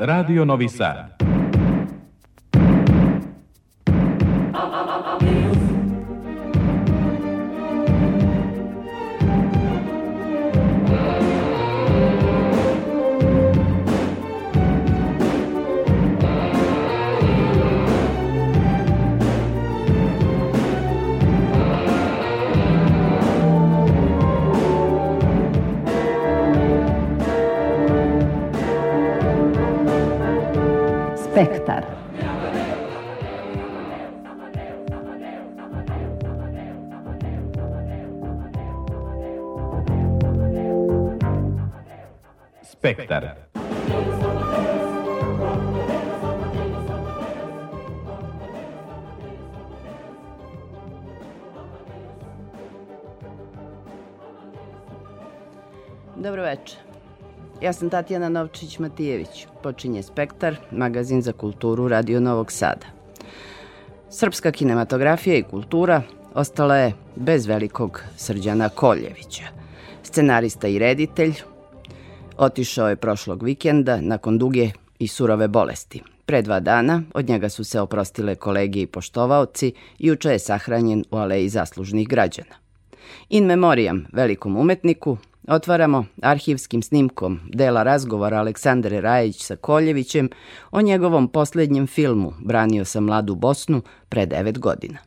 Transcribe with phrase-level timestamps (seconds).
[0.00, 1.27] Radio Novi Sad.
[31.38, 31.84] Spektar.
[42.62, 43.34] Spektar.
[56.16, 56.87] Dobro večer.
[57.60, 59.46] Ja sam Tatjana Novčić-Matijević.
[59.62, 62.86] Počinje Spektar, magazin za kulturu Radio Novog Sada.
[64.10, 66.02] Srpska kinematografija i kultura
[66.34, 69.44] ostala je bez velikog Srđana Koljevića.
[70.02, 71.34] Scenarista i reditelj
[72.36, 76.02] otišao je prošlog vikenda nakon duge i surove bolesti.
[76.26, 81.04] Pre dva dana od njega su se oprostile kolege i poštovaoci i juče je sahranjen
[81.10, 82.54] u aleji zaslužnih građana.
[83.28, 85.16] In memoriam velikom umetniku
[85.48, 90.30] Otvaramo arhivskim snimkom dela razgovora Aleksandre Rajić sa Koljevićem
[90.70, 94.98] o njegovom poslednjem filmu Branio sam mladu Bosnu pre devet godina.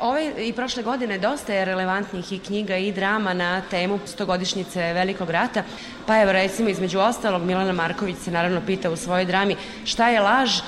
[0.00, 5.30] Ove i prošle godine dosta je relevantnih i knjiga i drama na temu stogodišnjice Velikog
[5.30, 5.62] rata,
[6.06, 10.20] pa evo recimo između ostalog Milana Marković se naravno pita u svojoj drami šta je
[10.20, 10.62] laž, e,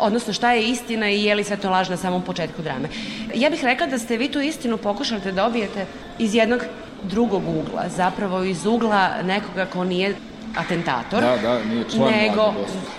[0.00, 2.88] odnosno šta je istina i je li sve to laž na samom početku drame.
[3.34, 5.86] Ja bih rekla da ste vi tu istinu pokušali da dobijete
[6.18, 6.60] iz jednog
[7.06, 10.14] drugog ugla, zapravo iz ugla nekoga ko nije
[10.56, 12.54] atentator, da, da, nije član nego,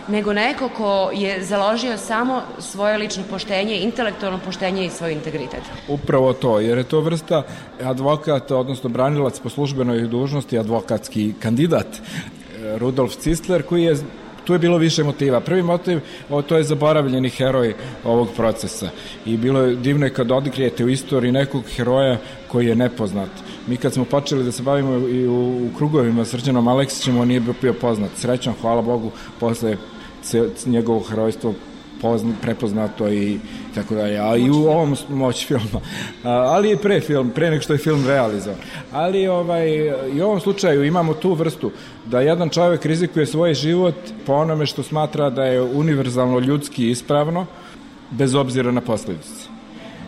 [0.07, 5.61] nego neko ko je založio samo svoje lično poštenje, intelektualno poštenje i svoj integritet.
[5.87, 7.43] Upravo to, jer je to vrsta
[7.83, 13.95] advokata, odnosno branilac po službenoj dužnosti, advokatski kandidat eh, Rudolf Cistler, koji je
[14.47, 15.39] tu je bilo više motiva.
[15.39, 15.99] Prvi motiv,
[16.29, 18.89] o, to je zaboravljeni heroj ovog procesa.
[19.25, 23.29] I bilo je divno kad odikrijete u istoriji nekog heroja koji je nepoznat.
[23.67, 27.41] Mi kad smo počeli da se bavimo i u, u krugovima Srđanom Aleksićem, on nije
[27.61, 28.11] bio poznat.
[28.15, 29.77] Srećan, hvala Bogu, posle
[30.65, 31.53] njegovog herojstva
[32.01, 33.39] pozna, prepoznato i
[33.75, 34.19] tako dalje.
[34.19, 35.81] A i u ovom moć filma.
[36.23, 38.59] A, ali i pre film, pre nek što je film realizovan.
[38.91, 39.69] Ali ovaj,
[40.13, 41.71] i u ovom slučaju imamo tu vrstu
[42.05, 47.45] da jedan čovjek rizikuje svoj život po onome što smatra da je univerzalno ljudski ispravno,
[48.11, 49.57] bez obzira na posledice.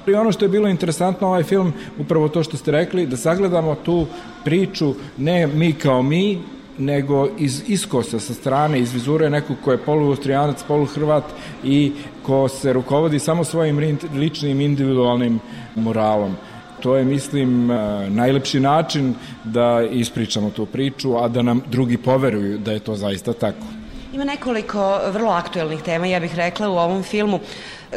[0.07, 3.75] I ono što je bilo interesantno ovaj film, upravo to što ste rekli, da sagledamo
[3.75, 4.07] tu
[4.44, 6.39] priču ne mi kao mi,
[6.79, 11.23] nego iz iskosa sa strane, iz vizure nekog ko je poluaustrijanac, poluhrvat
[11.63, 11.91] i
[12.23, 15.39] ko se rukovodi samo svojim ličnim individualnim
[15.75, 16.35] moralom.
[16.79, 17.75] To je, mislim, e,
[18.09, 19.13] najlepši način
[19.44, 23.66] da ispričamo tu priču, a da nam drugi poveruju da je to zaista tako.
[24.13, 27.39] Ima nekoliko vrlo aktuelnih tema, ja bih rekla, u ovom filmu.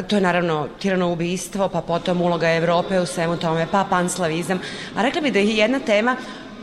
[0.08, 4.58] To je naravno tirano ubistvo, pa potom uloga Evrope u svemu tome, pa panslavizam.
[4.96, 6.16] A rekla bih da je jedna tema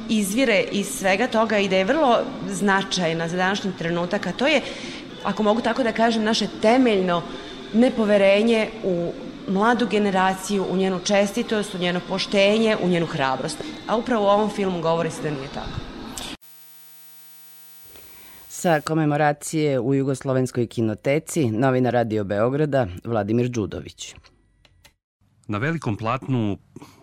[0.10, 4.62] izvire iz svega toga i da je vrlo značajna za današnji trenutak, a to je,
[5.24, 7.22] ako mogu tako da kažem, naše temeljno
[7.74, 9.14] nepoverenje u
[9.48, 13.58] mladu generaciju, u njenu čestitost, u njeno poštenje, u njenu hrabrost.
[13.88, 15.80] A upravo u ovom filmu govori se da nije tako.
[18.48, 24.16] Sa komemoracije u Jugoslovenskoj kinoteci, novina Radio Beograda, Vladimir Đudović.
[25.48, 26.58] Na velikom platnu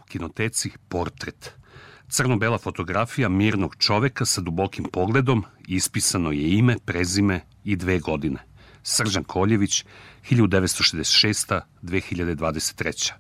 [0.09, 1.53] kinoteci portret–
[2.09, 8.39] Crno-bela fotografija mirnog čoveka sa dubokim pogledom, ispisano je ime, prezime i dve godine.
[8.83, 9.85] Srđan Koljević,
[10.31, 13.13] 1966-2023.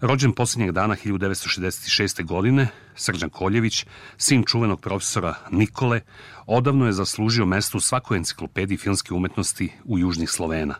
[0.00, 2.24] Rođen poslednjeg dana 1966.
[2.24, 3.86] godine, Srđan Koljević,
[4.16, 6.00] sin čuvenog profesora Nikole,
[6.46, 10.74] odavno je zaslužio mesto u svakoj enciklopediji filmske umetnosti u južnih Slovena.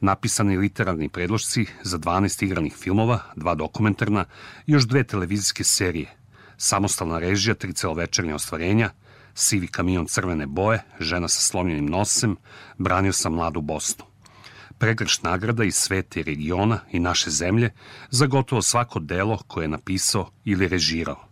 [0.00, 4.24] Napisani literarni predložci za 12 igranih filmova, dva dokumentarna
[4.66, 6.14] i još dve televizijske serije–
[6.64, 8.90] samostalna režija, tri celovečernja ostvarenja,
[9.34, 12.36] sivi kamion crvene boje, žena sa slomljenim nosem,
[12.78, 14.04] branio sam mladu Bosnu.
[14.78, 17.70] Pregršt nagrada iz svete regiona i naše zemlje
[18.10, 21.28] za gotovo svako delo koje je napisao ili režirao.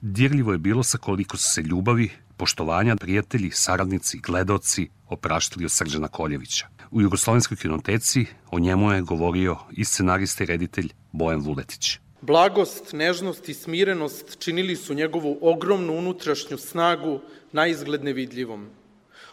[0.00, 6.08] Dirljivo je bilo sa koliko su se ljubavi, poštovanja, prijatelji, saradnici, gledoci opraštali od Srđana
[6.08, 6.68] Koljevića.
[6.90, 11.98] U Jugoslovenskoj kinoteci o njemu je govorio i scenarista i reditelj Bojan Vuletić.
[12.20, 17.20] Blagost, nežnost i smirenost činili su njegovu ogromnu unutrašnju snagu
[17.52, 18.68] na izgled nevidljivom.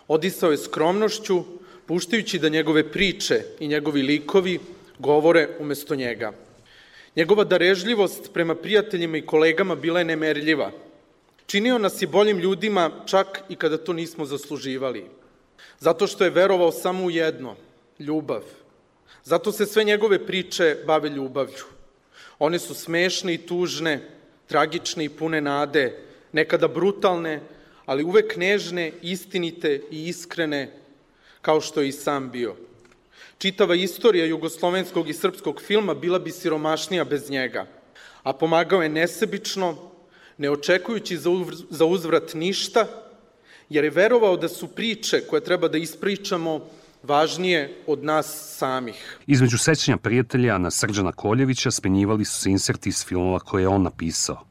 [0.07, 1.44] Odisao je skromnošću,
[1.86, 4.60] puštajući da njegove priče i njegovi likovi
[5.00, 6.34] govore umesto njega.
[7.16, 10.72] Njegova darežljivost prema prijateljima i kolegama bila je nemerljiva.
[11.45, 15.06] Činio nas je boljim ljudima čak i kada to nismo zasluživali.
[15.80, 17.56] Zato što je verovao samo u jedno,
[18.00, 18.44] ljubav.
[19.24, 21.76] Zato se sve njegove priče bave ljubavlju.
[22.39, 24.01] One su smešne i tužne,
[24.48, 25.98] tragične i pune nade,
[26.31, 27.42] nekada brutalne,
[27.86, 30.72] ali uvek nežne, istinite i iskrene,
[31.42, 32.56] kao što je i sam bio.
[33.38, 37.66] Čitava istorija jugoslovenskog i srpskog filma bila bi siromašnija bez njega,
[38.24, 39.78] a pomagao je nesebično,
[40.38, 41.18] ne očekujući
[41.69, 42.88] za uzvrat ništa,
[43.69, 46.69] jer je verovao da su priče koje treba da ispričamo
[47.07, 49.19] važnije od nas samih.
[49.27, 53.83] Između sećanja prijatelja na Srđana Koljevića smenjivali su se inserti iz filmova koje je on
[53.83, 54.44] napisao.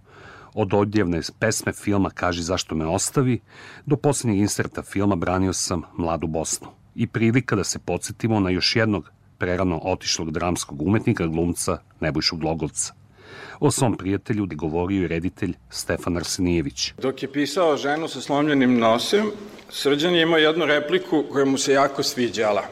[0.55, 3.41] Od odjevne pesme filma Kaži zašto me ostavi,
[3.87, 6.69] do poslednjeg inserta filma Branio sam mladu Bosnu.
[6.95, 12.95] I prilika da se podsjetimo na još jednog prerano otišlog dramskog umetnika, glumca Nebojšu Glogovca.
[13.61, 16.93] O svom prijatelju govorio i reditelj Stefan Arsenijević.
[16.99, 19.31] Dok je pisao ženu sa slomljenim nosem,
[19.71, 22.63] Srđan je imao jednu repliku koja mu se jako sviđala.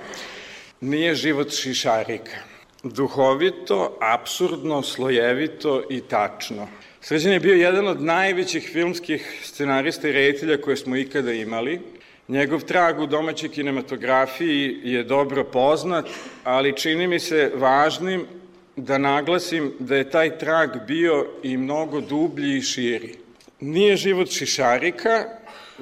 [0.81, 2.37] Nije život šišarika.
[2.82, 6.69] Duhovito, absurdno, slojevito i tačno.
[7.00, 11.81] Srđan je bio jedan od najvećih filmskih scenarista i reditelja koje smo ikada imali.
[12.28, 16.06] Njegov trag u domaćoj kinematografiji je dobro poznat,
[16.44, 18.26] ali čini mi se važnim
[18.76, 23.14] da naglasim da je taj trag bio i mnogo dublji i širi.
[23.60, 25.24] Nije život šišarika,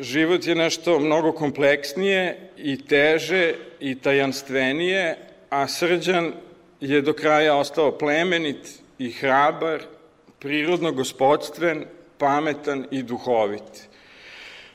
[0.01, 5.19] život je nešto mnogo kompleksnije i teže i tajanstvenije,
[5.51, 6.33] a Srđan
[6.81, 8.69] je do kraja ostao plemenit
[8.99, 9.83] i hrabar,
[10.39, 11.85] prirodno gospodstven,
[12.19, 13.89] pametan i duhovit.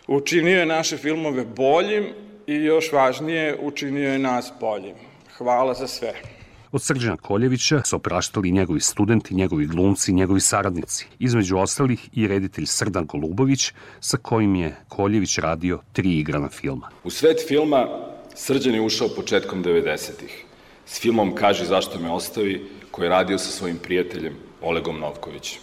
[0.07, 2.05] Učinio je naše filmove boljim
[2.47, 4.95] i još važnije, učinio je nas boljim.
[5.37, 6.36] Hvala za sve.
[6.71, 11.07] Od Srđana Koljevića su opraštali njegovi studenti, njegovi glumci, njegovi saradnici.
[11.19, 16.89] Između ostalih i reditelj Srdan Golubović, sa kojim je Koljević radio tri igrana filma.
[17.03, 17.87] U svet filma
[18.35, 20.45] Srđan je ušao početkom 90-ih.
[20.85, 25.61] S filmom Kaži zašto me ostavi, koji je radio sa svojim prijateljem Olegom Novkovićem.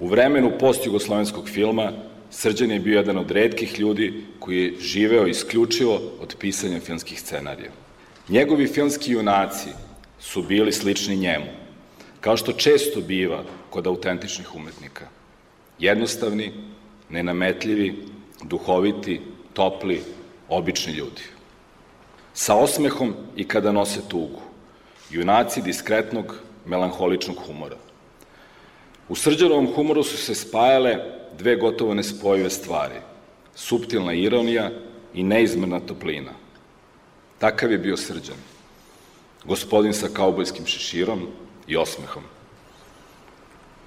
[0.00, 1.92] U vremenu post-jugoslovenskog filma
[2.30, 7.70] Srđan je bio jedan od redkih ljudi koji je živeo isključivo od pisanja filmskih scenarija.
[8.28, 9.68] Njegovi filmski junaci
[10.26, 11.46] su bili slični njemu,
[12.20, 15.06] kao što često biva kod autentičnih umetnika.
[15.78, 16.52] Jednostavni,
[17.10, 17.94] nenametljivi,
[18.42, 19.20] duhoviti,
[19.52, 20.02] topli,
[20.48, 21.22] obični ljudi.
[22.34, 24.40] Sa osmehom i kada nose tugu.
[25.10, 26.34] Junaci diskretnog,
[26.66, 27.76] melanholičnog humora.
[29.08, 30.96] U srđanovom humoru su se spajale
[31.38, 33.00] dve gotovo nespojive stvari.
[33.54, 34.70] Subtilna ironija
[35.14, 36.32] i neizmerna toplina.
[37.38, 38.55] Takav je bio srđan
[39.46, 41.26] gospodin sa kaubojskim šeširom
[41.66, 42.22] i osmehom.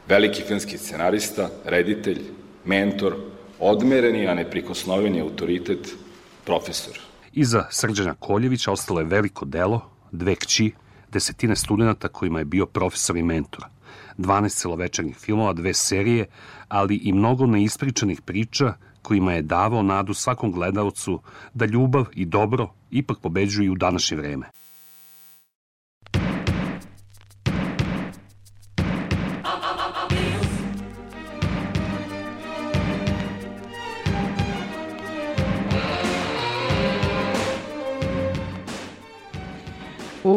[0.08, 2.22] Veliki filmski scenarista, reditelj,
[2.66, 3.16] mentor,
[3.60, 5.96] odmereni, a neprikosnoveni autoritet,
[6.46, 7.00] profesor.
[7.34, 10.72] Iza Srđana Koljevića ostalo je veliko delo, dve kći,
[11.12, 13.66] desetine studenta kojima je bio profesor i mentor.
[14.18, 16.26] 12 celovečernih filmova, dve serije,
[16.68, 21.20] ali i mnogo neispričanih priča kojima je davao nadu svakom gledalcu
[21.54, 24.46] da ljubav i dobro ipak pobeđuju u današnje vreme.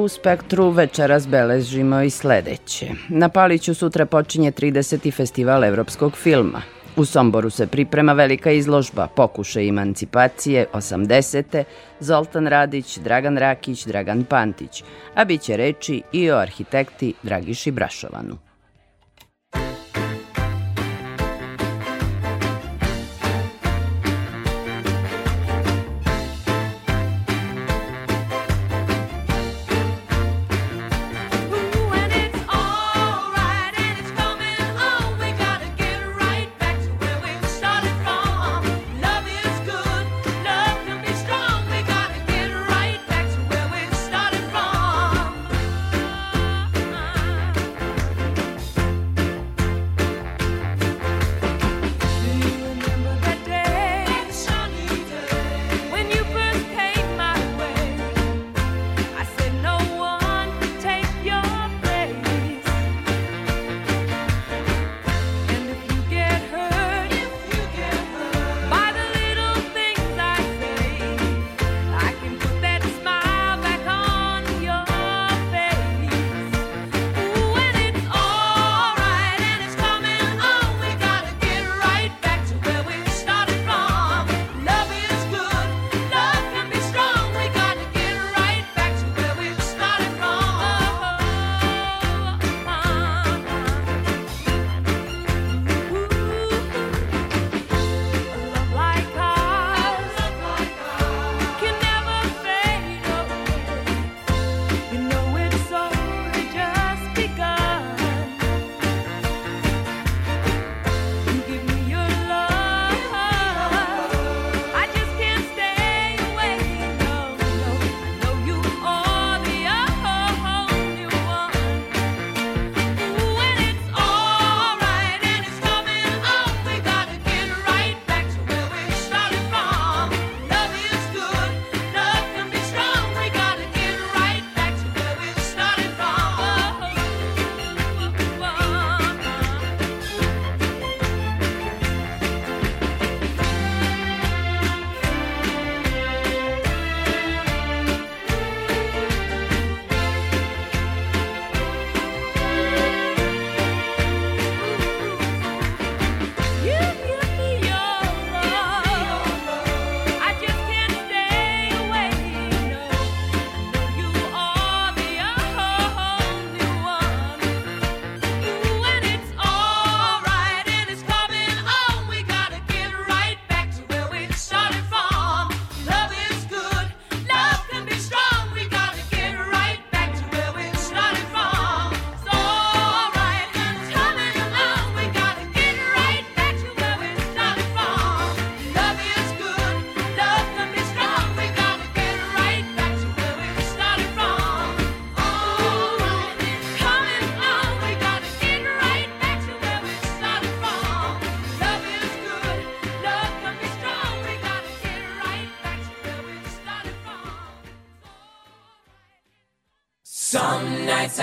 [0.02, 2.87] U spektru večeras beležimo i sledeće.
[3.09, 5.12] Na Paliću sutra počinje 30.
[5.14, 6.62] festival evropskog filma.
[6.97, 11.64] U Somboru se priprema velika izložba Pokuše emancipacije 80.
[12.00, 18.51] Zoltan Radić, Dragan Rakić, Dragan Pantić, a bit će reči i o arhitekti Dragiši Brašovanu.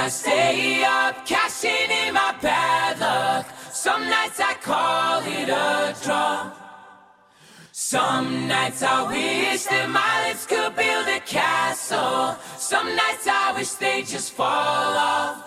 [0.10, 3.46] I stay up, cashing in my bad luck.
[3.72, 6.52] Some nights I call it a draw.
[7.72, 12.36] Some nights I wish that my lips could build a castle.
[12.58, 15.39] Some nights I wish they just fall off.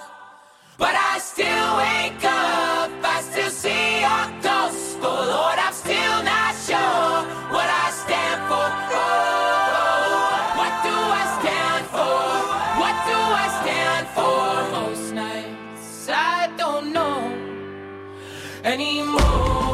[18.64, 19.71] anymore.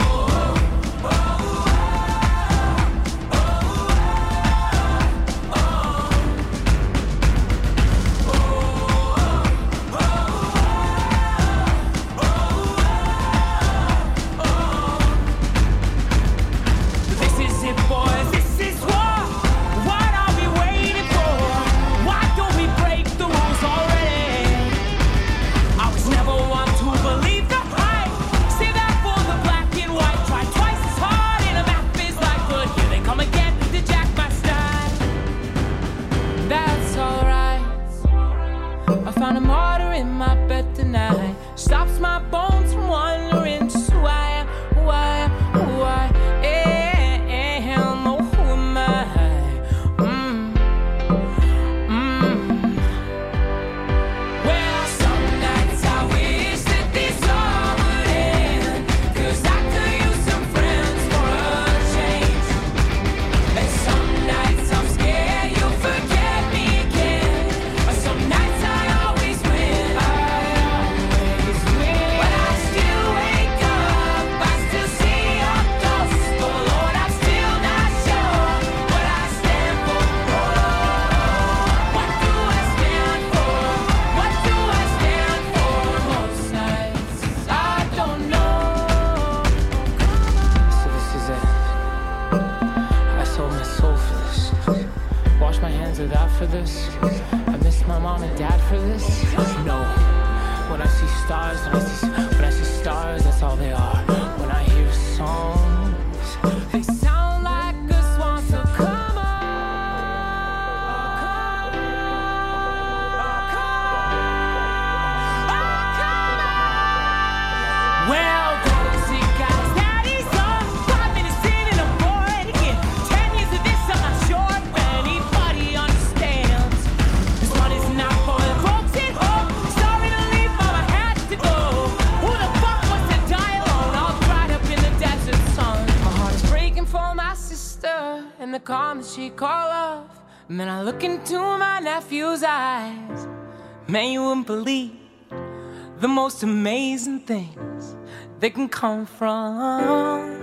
[148.40, 150.36] they can come from.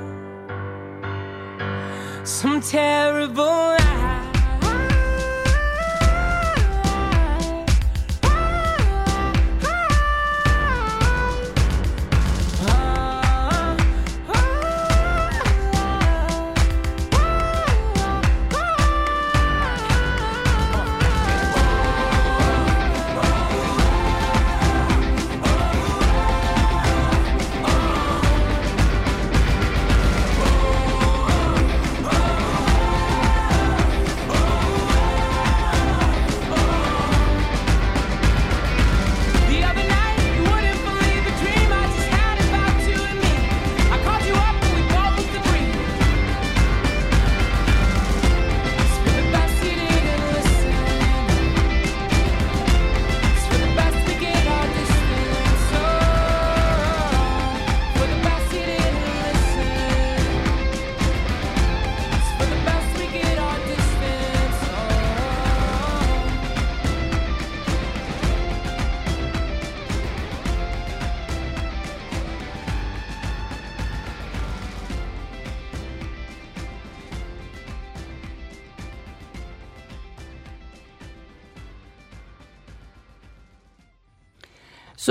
[2.24, 3.78] Some terrible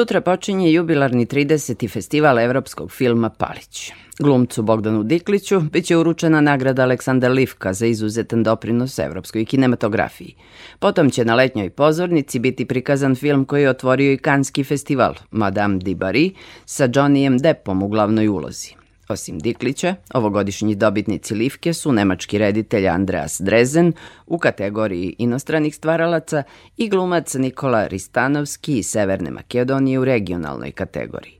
[0.04, 1.88] Sutra počinje jubilarni 30.
[1.90, 3.92] festival evropskog filma Palić.
[4.18, 10.34] Glumcu Bogdanu Dikliću biće uručena nagrada Aleksandar Livka za izuzetan doprinos evropskoj kinematografiji.
[10.78, 15.78] Potom će na letnjoj pozornici biti prikazan film koji je otvorio i Kanski festival Madame
[15.78, 16.32] Dibari
[16.64, 18.83] sa Johnnyem Deppom u glavnoj ulozi.
[19.08, 23.92] Osim Diklića, ovogodišnji dobitnici Livke su nemački reditelj Andreas Drezen
[24.26, 26.42] u kategoriji inostranih stvaralaca
[26.76, 31.38] i glumac Nikola Ristanovski iz Severne Makedonije u regionalnoj kategoriji.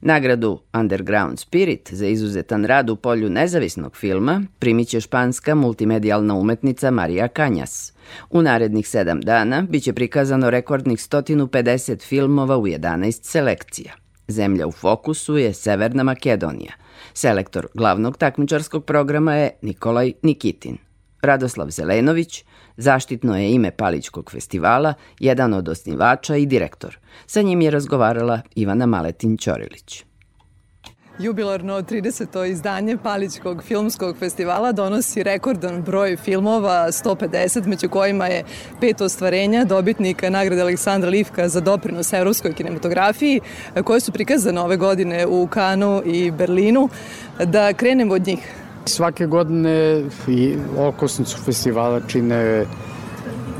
[0.00, 6.90] Nagradu Underground Spirit za izuzetan rad u polju nezavisnog filma primit će španska multimedijalna umetnica
[6.90, 7.92] Marija Kanjas.
[8.30, 13.92] U narednih sedam dana biće prikazano rekordnih 150 filmova u 11 selekcija.
[14.28, 16.72] Zemlja u fokusu je Severna Makedonija.
[17.16, 20.76] Selektor glavnog takmičarskog programa je Nikolaj Nikitin.
[21.22, 22.44] Radoslav Zelenović,
[22.76, 26.98] zaštitno je ime Palićkog festivala, jedan od osnivača i direktor.
[27.26, 30.05] Sa njim je razgovarala Ivana Maletin-Ćorilić.
[31.18, 32.50] Jubilarno 30.
[32.50, 38.44] izdanje Palićkog filmskog festivala donosi rekordan broj filmova, 150, među kojima je
[38.80, 43.40] pet ostvarenja dobitnika nagrade Aleksandra Livka za doprinos evropskoj kinematografiji,
[43.84, 46.88] koje su prikazane ove godine u Kanu i Berlinu.
[47.44, 48.54] Da krenemo od njih.
[48.84, 52.66] Svake godine i okosnicu festivala čine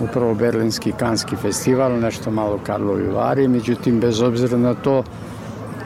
[0.03, 5.05] upravo Berlinski kanski festival, nešto malo Karlovi Vari, međutim, bez obzira na to,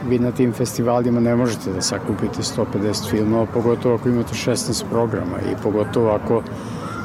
[0.09, 5.39] vi na tim festivalima ne možete da sakupite 150 filmova, pogotovo ako imate 16 programa
[5.53, 6.43] i pogotovo ako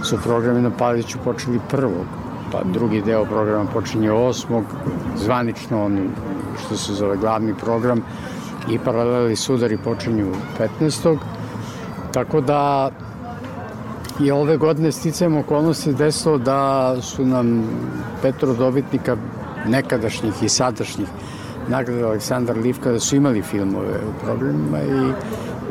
[0.03, 2.05] su programi na Paliću počeli prvog,
[2.51, 4.63] pa drugi deo programa počinje osmog,
[5.17, 6.09] zvanično on
[6.65, 8.01] što se zove glavni program
[8.69, 10.31] i paraleli sudari počinju
[10.79, 11.17] 15.
[12.11, 12.91] Tako da
[14.19, 17.63] je ove godine sticajem okolnosti desilo da su nam
[18.21, 19.17] petro dobitnika
[19.67, 21.07] nekadašnjih i sadašnjih
[21.69, 25.13] nagrada Aleksandar Livka da su imali filmove u programima i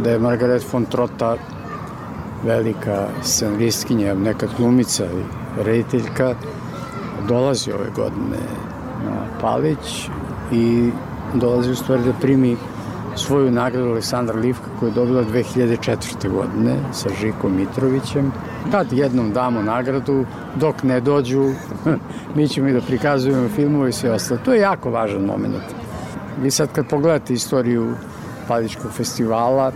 [0.02, 1.36] da je Margaret von Trota
[2.44, 5.22] velika scenaristkinja, neka glumica i
[5.62, 6.34] rediteljka
[7.28, 8.38] dolazi ove godine
[9.04, 10.08] na Palić
[10.52, 10.90] i
[11.34, 12.56] dolazi u stvari da primi
[13.16, 16.30] svoju nagradu Aleksandra Livka koju je dobila 2004.
[16.30, 18.32] godine sa Žikom Mitrovićem.
[18.70, 21.50] Kad jednom damo nagradu, dok ne dođu,
[22.36, 24.40] mi ćemo i da prikazujemo filmove i sve ostalo.
[24.44, 25.83] To je jako važan moment.
[26.42, 27.94] Vi sad kad pogledate istoriju
[28.48, 29.72] Paličkog festivala,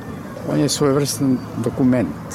[0.53, 2.35] on je svojevrstan dokument.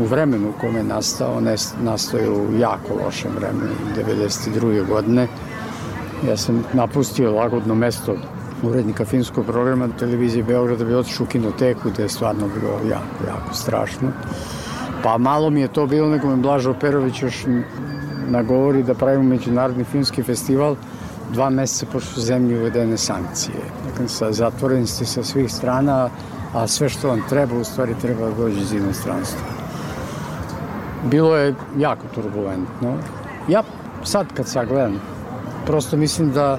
[0.00, 4.86] U vremenu u kome je nastao, on je nastao u jako lošem vremenu, 92.
[4.88, 5.28] godine.
[6.28, 8.16] Ja sam napustio lagodno mesto
[8.62, 13.24] urednika filmskog programa televizije Beograda da bi otišao u kinoteku gde je stvarno bilo jako,
[13.28, 14.08] jako strašno.
[15.02, 17.44] Pa malo mi je to bilo, nego me Blažo Perović još
[18.28, 20.76] nagovori da pravimo međunarodni filmski festival
[21.32, 23.62] dva meseca pošto su uvedene sankcije.
[23.86, 26.08] Dakle, sa zatvoreni ste sa svih strana,
[26.54, 29.40] a sve što vam treba, u stvari treba da dođe iz inostranstva.
[31.04, 32.94] Bilo je jako turbulentno.
[33.48, 33.62] Ja
[34.04, 35.00] sad kad sagledam,
[35.66, 36.58] prosto mislim da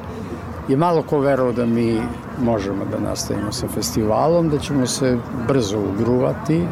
[0.67, 2.01] je malo ko verovao da mi
[2.39, 6.65] možemo da nastavimo sa festivalom, da ćemo se brzo ugruvati.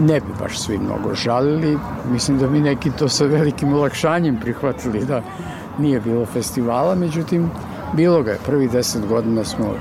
[0.00, 1.78] Ne bi baš svi mnogo žalili.
[2.12, 5.22] Mislim da mi neki to sa velikim olakšanjem prihvatili da
[5.78, 7.50] nije bilo festivala, međutim,
[7.92, 8.38] bilo ga je.
[8.46, 9.74] Prvi deset godina smo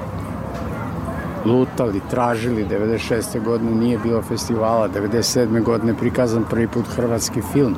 [1.46, 3.44] lutali, tražili, 96.
[3.44, 5.64] godine nije bilo festivala, 97.
[5.64, 7.76] godine prikazan prvi put hrvatski film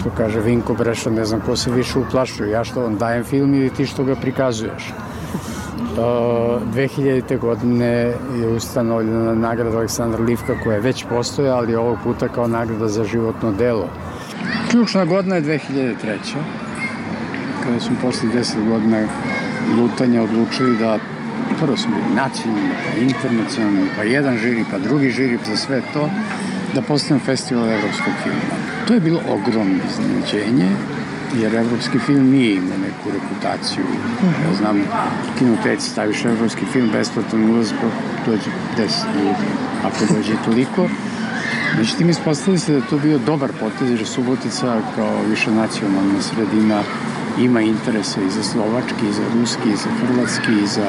[0.00, 3.54] što kaže Vinko Breša, ne znam ko se više uplašuje, ja što vam dajem film
[3.54, 4.92] ili ti što ga prikazuješ.
[5.92, 5.98] Uh,
[6.74, 7.38] 2000.
[7.38, 7.86] godine
[8.40, 13.04] je ustanovljena nagrada Aleksandra Livka koja je već postoja, ali ovog puta kao nagrada za
[13.04, 13.88] životno delo.
[14.70, 16.67] Ključna godina je 2003.
[17.68, 19.06] kada smo posle 10 godina
[19.76, 20.98] lutanja odlučili da
[21.60, 26.10] prvo smo bili nacionalni, pa internacionalni, pa jedan žiri, pa drugi žiri, za sve to,
[26.74, 28.56] da postavimo festival evropskog filma.
[28.86, 30.68] To je bilo ogromno iznenađenje,
[31.40, 33.84] jer evropski film nije imao neku reputaciju.
[34.48, 34.80] Ja znam,
[35.38, 37.86] kinoteci staviš evropski film, besplatan ulaz, pa
[38.30, 39.48] dođe 10 ljudi,
[39.84, 40.88] ako dođe toliko.
[41.78, 46.82] Međutim, ispostavili se da to bio dobar potez, jer Subotica kao više nacionalna sredina
[47.40, 50.88] ima interese i za slovački, i za ruski, i za hrvatski, i za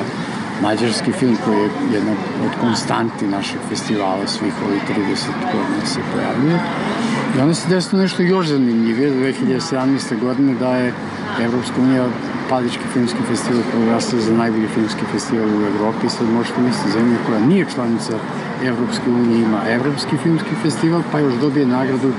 [0.62, 2.12] mađarski film koji je jedna
[2.46, 6.60] od konstanti našeg festivala svih ovih 30 godina se pojavljuje.
[7.38, 10.20] I onda se desilo nešto još zanimljivije, 2017.
[10.20, 10.94] godine da je
[11.42, 12.08] Evropska unija
[12.50, 16.10] Palički filmski festival proglasila za najbolji filmski festival u Evropi.
[16.10, 18.14] Sad možete misliti zemlja koja nije članica
[18.64, 22.12] Evropske unije ima Evropski filmski festival, pa još dobije nagradu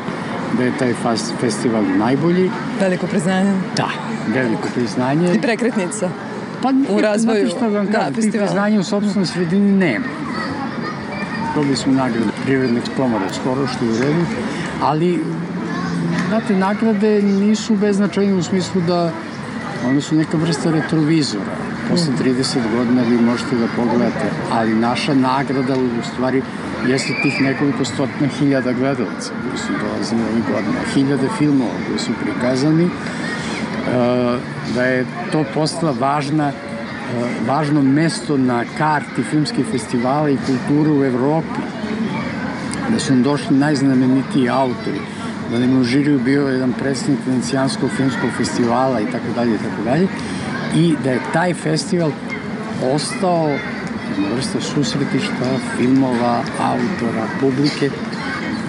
[0.58, 0.94] da je taj
[1.40, 2.50] festival najbolji.
[2.80, 3.52] Veliko priznanje.
[3.76, 5.34] Da, veliko priznanje.
[5.34, 6.10] I prekretnica.
[6.62, 10.04] Pa u razvoju znate šta vam da, kažem, tih priznanja u sobstvenoj sredini nema.
[11.54, 14.24] Dobili smo nagradu Privredne komore skoro što je u redu,
[14.82, 15.24] ali
[16.28, 19.12] znate, nagrade nisu beznačajne u smislu da
[19.88, 21.56] One su neka vrsta retrovizora.
[21.90, 26.42] Posle 30 godina vi možete da pogledate, ali naša nagrada u stvari
[26.88, 32.12] jeste tih nekoliko stotina hiljada gledalaca koji su dolazili ovih godina, hiljade filmova koji su
[32.22, 32.88] prikazani,
[34.74, 36.52] da je to postala važna
[37.46, 41.62] važno mesto na karti filmskih festivala i kulture u Evropi.
[42.90, 45.00] Da su nam došli najznamenitiji autori,
[45.50, 49.82] da nam u žiriju bio jedan predstavnik Venecijanskog filmskog festivala i tako dalje i tako
[49.84, 50.08] dalje
[50.76, 52.10] i da je taj festival
[52.94, 57.90] ostao jedna vrsta susretišta, filmova, autora, publike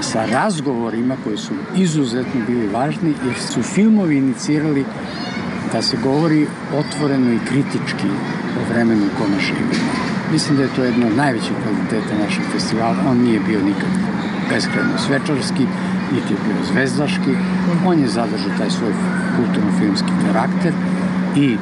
[0.02, 4.86] sa razgovorima koji su izuzetno bili važni jer su filmovi inicirali
[5.72, 8.08] da se govori otvoreno i kritički
[8.60, 9.84] o vremenu u kome živimo.
[10.32, 12.96] Mislim da je to jedno od najvećih kvaliteta našeg festivala.
[13.10, 13.90] On nije bio nikad
[14.50, 15.66] beskrajno svečarski,
[16.12, 17.34] niti je bio zvezdaški.
[17.86, 18.94] On je zadržao taj svoj
[19.38, 20.74] kulturno-filmski karakter
[21.36, 21.58] i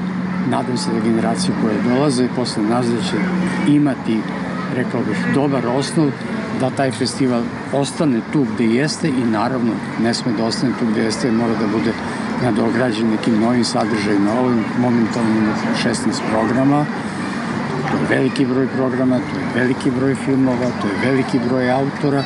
[0.50, 3.18] nadam se da generacije koje dolaze posle nas da će
[3.68, 4.20] imati,
[4.76, 6.12] rekao bih, dobar osnov
[6.60, 11.02] da taj festival ostane tu gde jeste i naravno ne sme da ostane tu gde
[11.02, 11.94] jeste, mora da bude
[12.44, 14.40] nadograđen nekim novim sadržajima.
[14.40, 15.54] Ovim momentalno ima
[15.84, 16.86] 16 programa,
[17.92, 22.24] to je veliki broj programa, to je veliki broj filmova, to je veliki broj autora,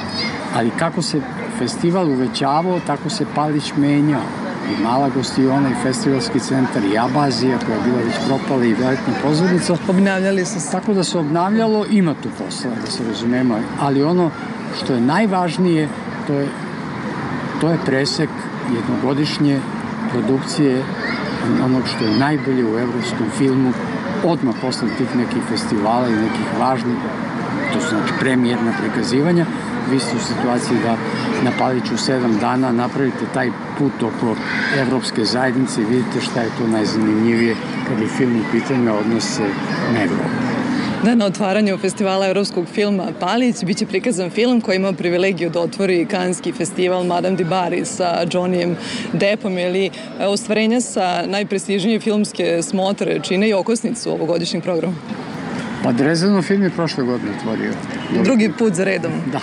[0.56, 1.22] ali kako se
[1.60, 7.76] festival uvećavao, tako se Palić menjao i Mala gostiona i festivalski centar i Abazija koja
[7.76, 9.78] je bila već propala i velikna pozornica.
[9.88, 10.72] Obnavljali se.
[10.72, 14.32] Tako da se obnavljalo, ima tu posla, da se razumemo, ali ono
[14.78, 15.90] što je najvažnije,
[16.28, 16.48] to je,
[17.62, 18.30] to je presek
[18.76, 19.60] jednogodišnje
[20.12, 20.84] produkcije
[21.66, 23.74] onog što je najbolje u evropskom filmu
[24.24, 26.98] odmah posle tih nekih festivala i nekih važnih
[27.74, 29.46] to su znači premijerna prikazivanja
[29.94, 30.98] vi ste u situaciji da
[31.44, 34.36] na Paliću sedam dana napravite taj put oko
[34.80, 37.56] evropske zajednice i vidite šta je to najzanimljivije
[37.88, 39.44] kad je film u pitanju odnose
[39.94, 40.54] na Evropu.
[41.04, 46.06] Da, na otvaranju festivala evropskog filma Palić biće prikazan film koji ima privilegiju da otvori
[46.06, 48.76] Kanski festival Madame de Bari sa Johnnyem
[49.14, 49.92] Deppom ili e,
[50.28, 54.96] ostvarenja sa najprestižnije filmske smotre čine i okosnicu ovogodišnjeg programa.
[55.84, 57.72] Pa Drezano film je prošle godine otvorio.
[58.24, 59.12] Drugi put za redom.
[59.32, 59.40] Da.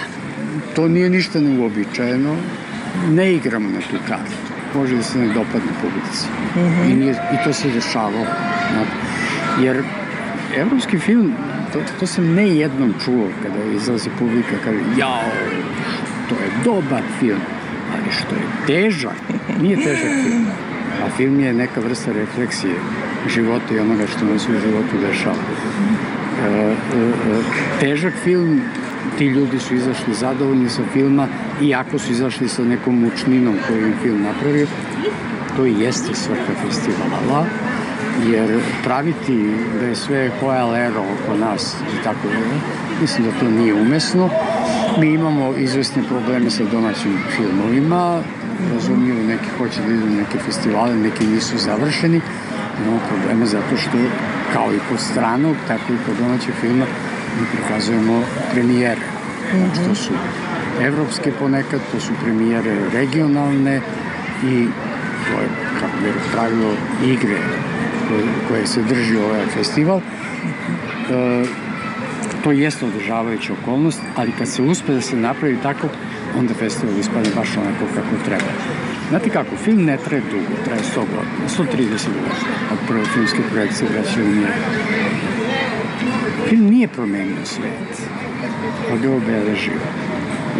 [0.75, 2.37] To nije ništa neuobičajeno.
[3.11, 4.37] Ne igramo na tu kartu.
[4.75, 6.27] Može da se ne dopadne publici.
[6.57, 6.93] Mm -hmm.
[6.93, 8.27] I, nije, I to se dešavalo.
[9.63, 9.83] Jer
[10.57, 11.33] evropski film,
[11.73, 15.31] to, to sam ne jednom čuo kada izlazi publika, kaže, jao,
[16.29, 17.41] to je dobar film,
[17.93, 19.17] ali što je težak,
[19.63, 20.47] nije težak film.
[21.05, 22.75] A film je neka vrsta refleksije
[23.29, 25.37] života i onoga što nam se u životu dešava.
[26.41, 26.75] E, e, e,
[27.81, 28.61] težak film,
[29.19, 31.29] ti ljudi su izašli zadovoljni sa filma,
[31.63, 34.67] iako su izašli sa nekom mučninom koju im film napravio,
[35.57, 37.47] to i jeste svrha festivala,
[38.33, 40.31] jer praviti da je sve
[40.73, 42.39] lero oko nas i tako da,
[43.01, 44.31] mislim da to nije umesno.
[44.99, 48.23] Mi imamo izvesne probleme sa domaćim filmovima,
[48.75, 52.21] razumljivo neki hoće da idu na neke festivale, neki nisu završeni,
[52.83, 53.91] imamo problema zato što
[54.53, 56.87] kao i kod stranog, tako i kod domaćeg filma
[57.39, 59.01] mi prikazujemo premijere.
[59.51, 60.13] Znači, to su
[60.83, 63.81] evropske ponekad, to su premijere regionalne
[64.45, 64.67] i
[65.29, 65.49] to je,
[65.81, 66.73] kako bi pravilo,
[67.05, 67.39] igre
[68.09, 69.99] koje, koje se drži ovaj festival.
[69.99, 71.45] E,
[72.45, 75.89] to jeste održavajuća okolnost, ali kad se uspe da se napravi tako,
[76.39, 78.53] onda festival ispadne baš onako kako treba.
[79.09, 82.35] Znate kako, film ne traje dugo, traje 100 godina, 130 godina
[82.73, 84.53] od prve filmske projekcije Braća Lumije.
[86.49, 88.09] Film nije promenio svet,
[88.91, 89.81] ali ga obeležio.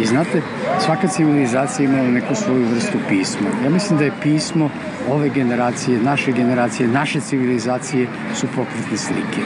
[0.01, 0.41] I znate,
[0.79, 3.47] svaka civilizacija imala neku svoju vrstu pisma.
[3.63, 4.69] Ja mislim da je pismo
[5.09, 9.41] ove generacije, naše generacije, naše civilizacije su pokretne slike.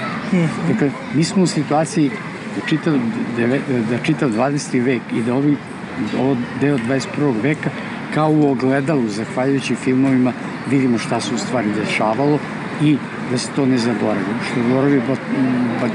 [0.71, 2.12] Dakle, mi smo u situaciji
[2.56, 2.93] da čitav,
[3.89, 4.84] da čitav 20.
[4.84, 5.58] vek i da ovi,
[6.19, 7.34] ovo deo 21.
[7.43, 7.69] veka
[8.13, 10.34] kao u ogledalu, zahvaljujući filmovima,
[10.69, 12.39] vidimo šta se u stvari dešavalo
[12.82, 12.98] i
[13.32, 14.26] da se to ne zaboravi.
[14.52, 15.02] Što je govorio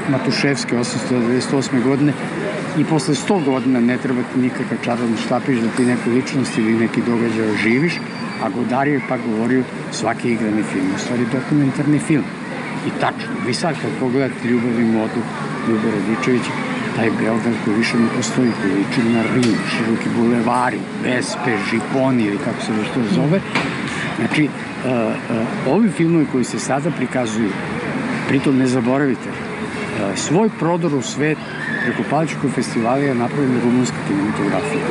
[0.09, 1.83] Matuševski 898.
[1.83, 2.13] godine
[2.79, 6.73] i posle 100 godina ne treba ti nikakav čarobni štapić da ti neku ličnost ili
[6.73, 7.95] neki događaj oživiš,
[8.43, 9.63] a Godar je pa govorio
[9.93, 12.25] svaki igrani film, u stvari dokumentarni film.
[12.87, 15.21] I tačno, vi sad kad pogledate Ljubav i modu
[15.69, 16.51] Ljuba Radičevića,
[16.97, 22.39] taj Beograd koji više ne postoji, koji liči na Rim, široki bulevari, Vespe, Žiponi ili
[22.39, 23.41] kako se već to zove.
[24.19, 24.49] Znači,
[25.69, 27.51] ovi filmovi koji se sada prikazuju,
[28.29, 31.39] pritom ne zaboravite, uh, svoj prodor u svet
[31.85, 34.85] preko Paličkog festivala je napravljena rumunska kinematografija.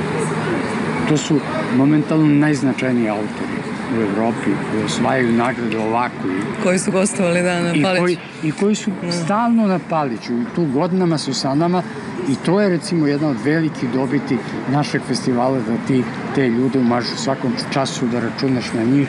[1.09, 1.39] To su
[1.75, 3.59] momentalno najznačajniji autori.
[3.97, 8.01] u Evropi koji osvajaju nagrade ovako i Koji su gostovali da na i Paliću.
[8.01, 8.91] koji, i koji su
[9.23, 11.83] stalno na Paliću i tu godinama su sa nama
[12.29, 14.37] i to je recimo jedna od velikih dobiti
[14.71, 16.03] našeg festivala da ti
[16.35, 19.07] te ljude umažu svakom času da računaš na njih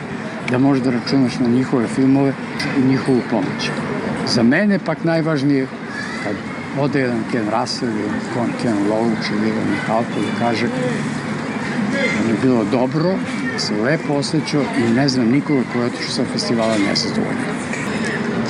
[0.51, 2.33] da možeš da računaš na njihove filmove
[2.77, 3.69] i njihovu pomoć.
[4.27, 5.67] Za mene pak najvažnije
[6.23, 6.35] kad
[6.79, 12.29] ode jedan Ken Russell ili Ken, Ken Loach ili Ivan Mihalko da kaže da mi
[12.29, 13.15] je bilo dobro,
[13.53, 17.41] da se lepo osjećao i ne znam nikoga ko je otišao sa festivala nezadovoljno.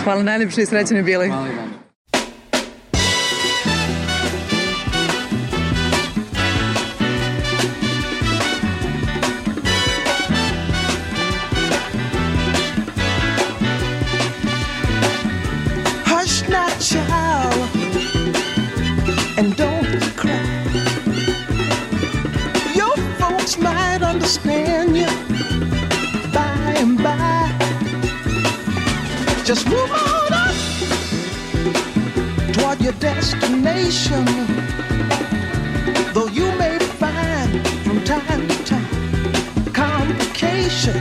[0.03, 1.27] Hvala najljepše i srećeni bili.
[1.27, 1.70] Hvala i vama.
[29.51, 30.55] Just move on up
[32.53, 34.23] toward your destination.
[36.13, 40.95] Though you may find from time to time complication.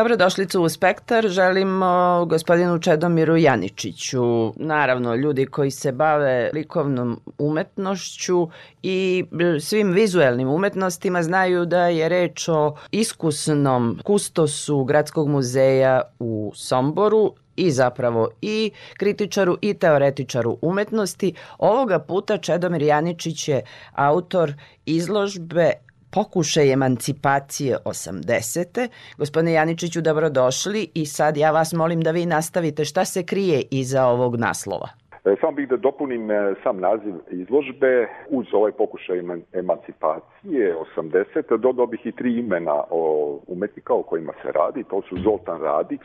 [0.00, 4.52] Dobrodošlicu u Spektar želimo gospodinu Čedomiru Janičiću.
[4.56, 8.48] Naravno, ljudi koji se bave likovnom umetnošću
[8.82, 9.24] i
[9.60, 17.70] svim vizuelnim umetnostima znaju da je reč o iskusnom kustosu Gradskog muzeja u Somboru i
[17.70, 21.34] zapravo i kritičaru i teoretičaru umetnosti.
[21.58, 24.52] Ovoga puta Čedomir Janičić je autor
[24.86, 25.72] izložbe
[26.14, 28.88] pokušaj emancipacije 80.
[29.18, 34.06] Gospodine Janičiću, dobrodošli i sad ja vas molim da vi nastavite šta se krije iza
[34.06, 34.88] ovog naslova.
[35.24, 41.58] E, Samo bih da dopunim e, sam naziv izložbe uz ovaj pokušaj eman- emancipacije 80.
[41.58, 44.84] Dodao bih i tri imena o umetnika o kojima se radi.
[44.90, 46.00] To su Zoltan Radić,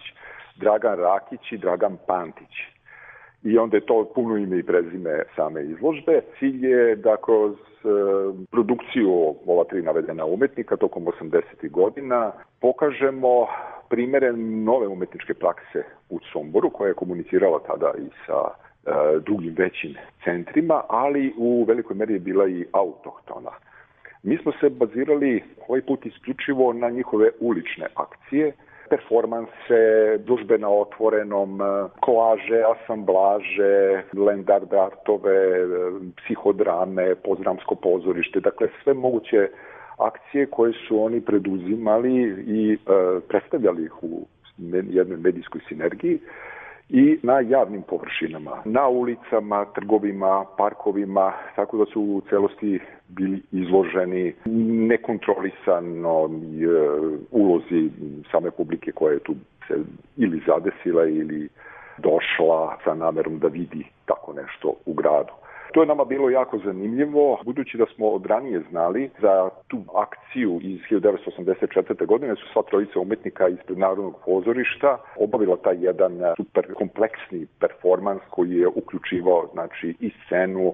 [0.55, 2.53] Dragan Rakić i Dragan Pantić.
[3.43, 6.21] I onda je to puno ime i prezime same izložbe.
[6.39, 7.55] Cilj je da kroz
[8.51, 11.69] produkciju ova tri navedena umetnika tokom 80.
[11.71, 12.31] godina
[12.61, 13.47] pokažemo
[13.89, 19.93] primere nove umetničke prakse u Somboru koja je komunicirala tada i sa e, drugim većim
[20.23, 23.51] centrima, ali u velikoj meri je bila i autohtona.
[24.23, 28.51] Mi smo se bazirali ovaj put isključivo na njihove ulične akcije,
[28.89, 29.81] performanse,
[30.25, 31.65] dužbe na otvorenom, e,
[31.99, 35.65] koaže, asamblaže, land artove, e,
[36.21, 39.49] psihodrame, pozdramsko pozorište, dakle sve moguće
[39.97, 42.13] akcije koje su oni preduzimali
[42.47, 42.77] i e,
[43.27, 44.27] predstavljali ih u
[44.89, 46.19] jednoj medijskoj sinergiji
[46.89, 54.33] i na javnim površinama, na ulicama, trgovima, parkovima, tako da su u celosti bili izloženi
[54.87, 56.29] nekontrolisano e,
[57.31, 57.89] ulozi
[58.31, 59.35] same publike koja je tu
[59.67, 59.73] se
[60.17, 61.49] ili zadesila ili
[61.97, 65.33] došla sa namerom da vidi tako nešto u gradu.
[65.75, 70.59] To je nama bilo jako zanimljivo, budući da smo od ranije znali za tu akciju
[70.61, 72.05] iz 1984.
[72.05, 78.51] godine su sva trojica umetnika ispred Narodnog pozorišta obavila taj jedan super kompleksni performans koji
[78.51, 80.73] je uključivao znači i scenu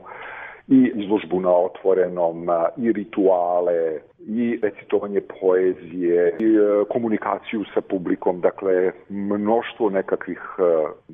[0.67, 8.41] i izložbu na otvorenom, a, i rituale, i recitovanje poezije, i e, komunikaciju sa publikom,
[8.41, 10.61] dakle mnoštvo nekakvih e,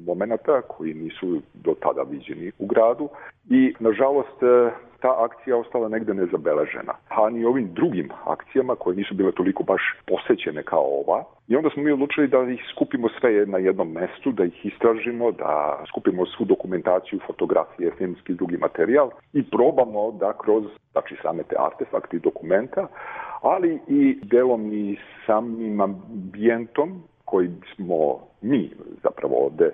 [0.05, 3.09] momenata koji nisu do tada viđeni u gradu.
[3.49, 4.71] I nažalost e,
[5.01, 6.93] ta akcija ostala negde nezabeležena.
[7.09, 11.23] A ni ovim drugim akcijama koje nisu bile toliko baš posećene kao ova.
[11.47, 15.31] I onda smo mi odlučili da ih skupimo sve na jednom mestu, da ih istražimo,
[15.31, 21.43] da skupimo svu dokumentaciju, fotografije, filmski i drugi materijal i probamo da kroz znači same
[21.43, 22.87] te artefakte i dokumenta,
[23.41, 28.71] ali i delom i samim ambijentom koji smo mi
[29.03, 29.71] zapravo ovde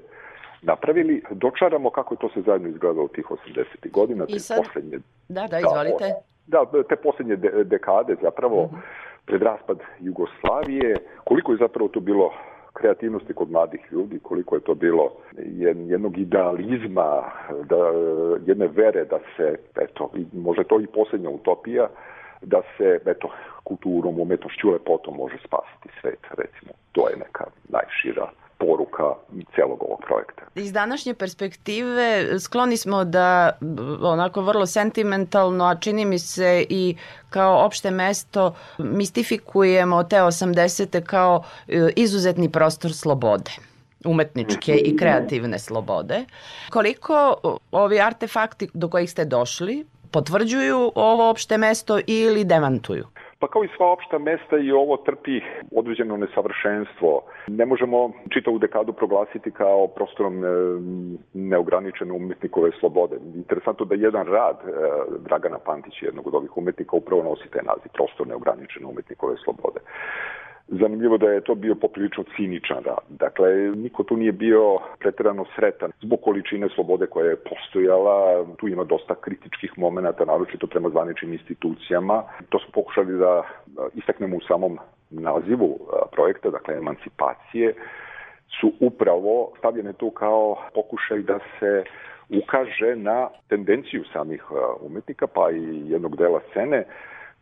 [0.63, 3.63] napravili, dočaramo kako je to se zajedno izgledalo tih 80.
[3.91, 4.99] godina, I te sad- poslednje
[5.29, 6.13] Da, da, izvolite.
[6.47, 6.59] da,
[6.89, 8.69] te poslednje de- dekade zapravo
[9.25, 12.33] pred raspad Jugoslavije, koliko je zapravo to bilo
[12.73, 17.23] kreativnosti kod mladih ljudi, koliko je to bilo jed- jednog idealizma,
[17.63, 17.77] da,
[18.45, 21.87] jedne vere da se, eto, i možda to i poslednja utopija,
[22.41, 23.29] da se, eto,
[23.63, 26.71] kulturom, umetnošću, lepotom može spasiti svet, recimo.
[26.91, 28.29] To je neka najšira
[28.65, 29.03] poruka
[29.55, 30.43] celog ovog projekta.
[30.55, 33.51] Iz današnje perspektive skloni smo da
[34.01, 36.95] onako vrlo sentimentalno, a čini mi se i
[37.29, 41.03] kao opšte mesto mistifikujemo te 80.
[41.03, 43.51] kao e, izuzetni prostor slobode
[44.05, 46.25] umetničke i kreativne slobode.
[46.69, 47.35] Koliko
[47.71, 53.07] ovi artefakti do kojih ste došli potvrđuju ovo opšte mesto ili demantuju?
[53.43, 55.41] Pa kao i sva opšta mesta i ovo trpi
[55.75, 57.21] određeno nesavršenstvo.
[57.47, 60.47] Ne možemo čitavu dekadu proglasiti kao prostorom e,
[61.33, 63.15] neograničene umetnikove slobode.
[63.35, 64.71] Interesantno da jedan rad e,
[65.19, 69.79] Dragana Pantića, jednog od ovih umetnika, upravo nosi taj naziv, prostor neograničene umetnikove slobode.
[70.67, 73.05] Zanimljivo da je to bio poprilično ciničan rad.
[73.09, 78.45] Dakle, niko tu nije bio preterano sretan zbog količine slobode koja je postojala.
[78.57, 82.23] Tu ima dosta kritičkih momenata, naročito prema zvaničnim institucijama.
[82.49, 83.43] To smo pokušali da a,
[83.93, 87.73] istaknemo u samom nazivu a, projekta, dakle emancipacije,
[88.59, 91.83] su upravo stavljene tu kao pokušaj da se
[92.43, 96.85] ukaže na tendenciju samih a, umetnika, pa i jednog dela scene,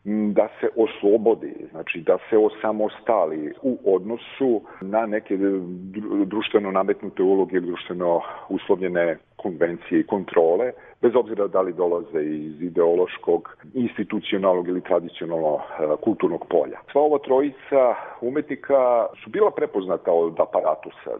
[0.05, 7.59] da se oslobodi, znači da se osamostali u odnosu na neke dru- društveno nametnute uloge,
[7.59, 10.71] društveno uslovljene konvencije i kontrole,
[11.01, 16.79] bez obzira da li dolaze iz ideološkog, institucionalnog ili tradicionalno e, kulturnog polja.
[16.91, 21.11] Sva ova trojica umetnika su bila prepoznata od aparatusa.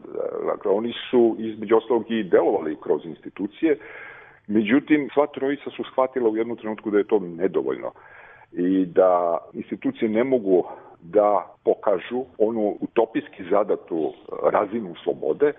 [0.46, 3.78] Dakle, oni su između ostalog i delovali kroz institucije,
[4.48, 7.92] međutim, sva trojica su shvatila u jednom trenutku da je to nedovoljno
[8.54, 10.64] i da institucije ne mogu
[11.02, 14.14] da pokažu onu utopijski zadatu
[14.52, 15.54] razinu slobode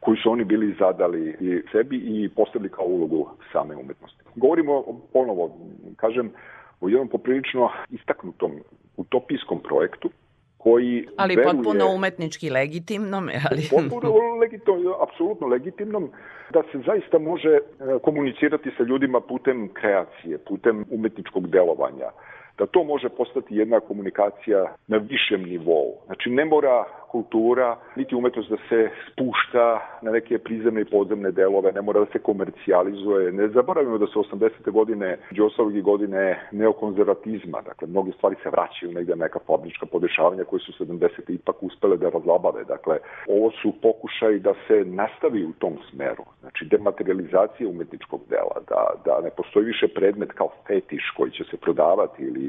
[0.00, 4.22] koju su oni bili zadali i sebi i postavili kao ulogu same umetnosti.
[4.36, 5.56] Govorimo ponovo,
[5.96, 6.32] kažem,
[6.80, 8.52] o jednom poprilično istaknutom
[8.96, 10.10] utopijskom projektu
[10.58, 13.62] koji Ali veruje, potpuno umetnički legitimnom, ali...
[13.70, 16.10] potpuno legitimno, apsolutno legitimnom,
[16.52, 17.60] da se zaista može e,
[18.02, 22.10] komunicirati sa ljudima putem kreacije, putem umetničkog delovanja,
[22.58, 25.94] da to može postati jedna komunikacija na višem nivou.
[26.06, 31.72] Znači, ne mora kultura, niti umetnost da se spušta na neke prizemne i podzemne delove,
[31.72, 33.32] ne mora da se komercijalizuje.
[33.32, 34.70] Ne zaboravimo da su 80.
[34.70, 40.60] godine, Đosovog godine neokonzervatizma, dakle, mnoge stvari se vraćaju negde na neka fabrička podešavanja koje
[40.60, 41.08] su 70.
[41.28, 42.64] ipak uspele da razlabave.
[42.64, 42.98] Dakle,
[43.28, 46.24] ovo su pokušaj da se nastavi u tom smeru.
[46.40, 51.56] Znači, dematerializacija umetničkog dela, da, da ne postoji više predmet kao fetiš koji će se
[51.56, 52.47] prodavati ili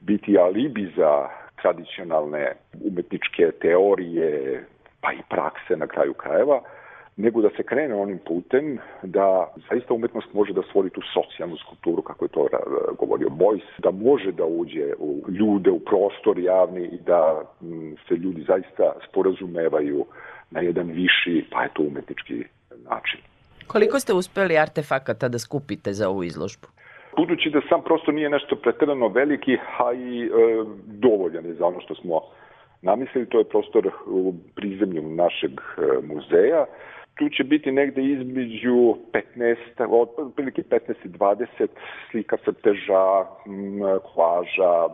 [0.00, 1.28] biti alibi za
[1.62, 2.52] tradicionalne
[2.84, 4.64] umetničke teorije,
[5.00, 6.62] pa i prakse na kraju krajeva,
[7.16, 12.02] nego da se krene onim putem da zaista umetnost može da stvori tu socijalnu skulpturu,
[12.02, 12.48] kako je to
[12.98, 18.14] govorio Bojs, da može da uđe u ljude, u prostor javni i da m, se
[18.14, 20.06] ljudi zaista sporazumevaju
[20.50, 22.44] na jedan viši, pa je to umetnički
[22.90, 23.20] način.
[23.66, 26.68] Koliko ste uspeli artefakata da skupite za ovu izložbu?
[27.16, 30.30] Budući da sam prostor nije nešto pretirano veliki, a i e,
[30.86, 32.20] dovoljan je za ono što smo
[32.82, 36.66] namislili, to je prostor u prizemlju našeg e, muzeja.
[37.18, 38.96] Tu će biti negde između
[39.36, 39.56] 15,
[40.18, 41.66] otprilike 15 i 20
[42.10, 43.24] slika crteža,
[44.12, 44.88] kvaža,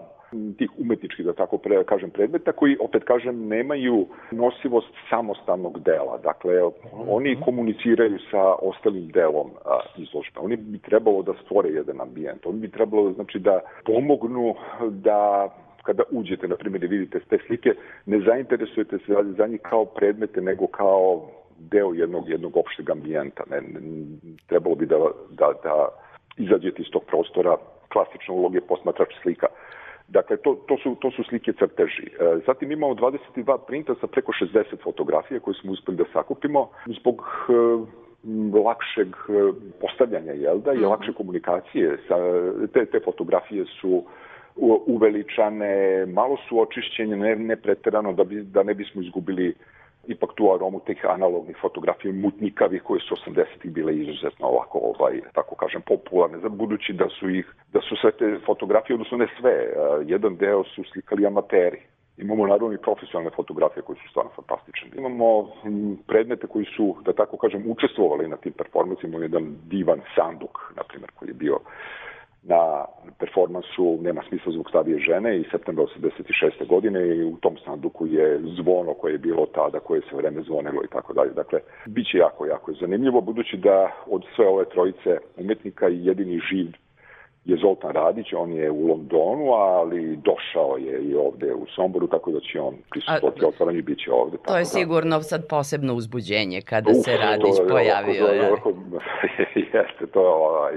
[0.59, 6.19] tih umetničkih, da tako pre, kažem, predmeta, koji, opet kažem, nemaju nosivost samostalnog dela.
[6.23, 6.63] Dakle,
[6.93, 10.41] oni komuniciraju sa ostalim delom a, izložbe.
[10.41, 12.47] Oni bi trebalo da stvore jedan ambijent.
[12.47, 14.55] Oni bi trebalo, znači, da pomognu
[14.91, 15.49] da
[15.83, 17.71] kada uđete, na primjer, i vidite te slike,
[18.07, 23.43] ne zainteresujete se za njih kao predmete, nego kao deo jednog, jednog opšteg ambijenta.
[23.51, 23.81] Ne, ne,
[24.47, 24.99] trebalo bi da,
[25.31, 25.89] da, da
[26.37, 27.57] izađete iz tog prostora
[27.93, 29.47] klasične uloge posmatrač slika.
[30.09, 32.07] Dakle, to, to, su, to su slike crteži.
[32.07, 37.23] E, zatim imamo 22 printa sa preko 60 fotografija koje smo uspeli da sakupimo zbog
[37.49, 37.53] e,
[38.65, 41.99] lakšeg e, postavljanja, jel da, i lakše komunikacije.
[42.09, 42.15] Sa,
[42.73, 44.05] te, te fotografije su
[44.87, 49.55] uveličane, malo su očišćenje, ne, ne preterano da, bi, da ne bismo izgubili
[50.09, 55.55] ipak tu aromu tih analognih fotografija mutnikavih koje su 80-ih bile izuzetno ovako, ovaj, tako
[55.55, 59.75] kažem, popularne, za budući da su ih, da su sve te fotografije, odnosno ne sve,
[60.07, 61.81] jedan deo su slikali amateri.
[62.19, 64.89] Imamo naravno i profesionalne fotografije koje su stvarno fantastične.
[64.97, 65.51] Imamo
[66.07, 71.11] predmete koji su, da tako kažem, učestvovali na tim performancima, jedan divan sanduk, na primjer,
[71.15, 71.59] koji je bio
[72.43, 72.85] na
[73.19, 76.67] performansu Nema smisla zbog starije žene i septembra 86.
[76.67, 80.85] godine i u tom sanduku je zvono koje je bilo tada, koje se vreme zvonilo
[80.85, 81.31] i tako dalje.
[81.31, 86.41] Dakle, bit će jako, jako zanimljivo, budući da od sve ove trojice umetnika i jedini
[86.51, 86.67] živ
[87.45, 92.31] je Zoltan Radić, on je u Londonu, ali došao je i ovde u Somboru, tako
[92.31, 94.37] da će on prisutovati otvaranju i bit će ovde.
[94.47, 94.65] To je da.
[94.65, 98.25] sigurno sad posebno uzbuđenje kada Uf, se Radić to pojavio.
[98.25, 98.51] Je, ja.
[99.73, 100.75] jeste, to je ovaj,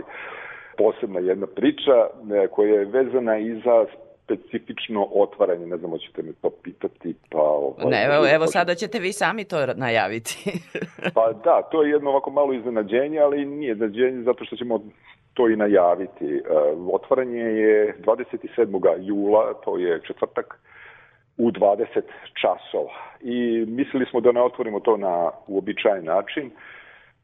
[0.82, 1.98] posebna jedna priča
[2.44, 3.86] e, koja je vezana i za
[4.24, 7.42] specifično otvaranje, ne znam, hoćete me to pitati, pa...
[7.42, 10.60] Ovaj, Ne, evo, evo sada ćete vi sami to najaviti.
[11.16, 14.80] pa da, to je jedno ovako malo iznenađenje, ali nije iznenađenje zato što ćemo
[15.34, 16.26] to i najaviti.
[16.26, 16.42] E,
[16.92, 18.96] otvaranje je 27.
[19.00, 20.60] jula, to je četvrtak,
[21.38, 21.86] u 20
[22.42, 22.94] časova.
[23.22, 26.52] I mislili smo da ne otvorimo to na uobičajen način,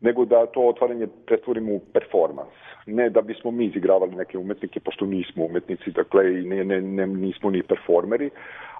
[0.02, 2.54] nego da to otvaranje pretvorimo u performans.
[2.86, 7.08] Ne da bismo mi izigravali neke umetnike, pošto nismo umetnici, dakle i ne, ne, ne,
[7.08, 8.30] nismo ni performeri,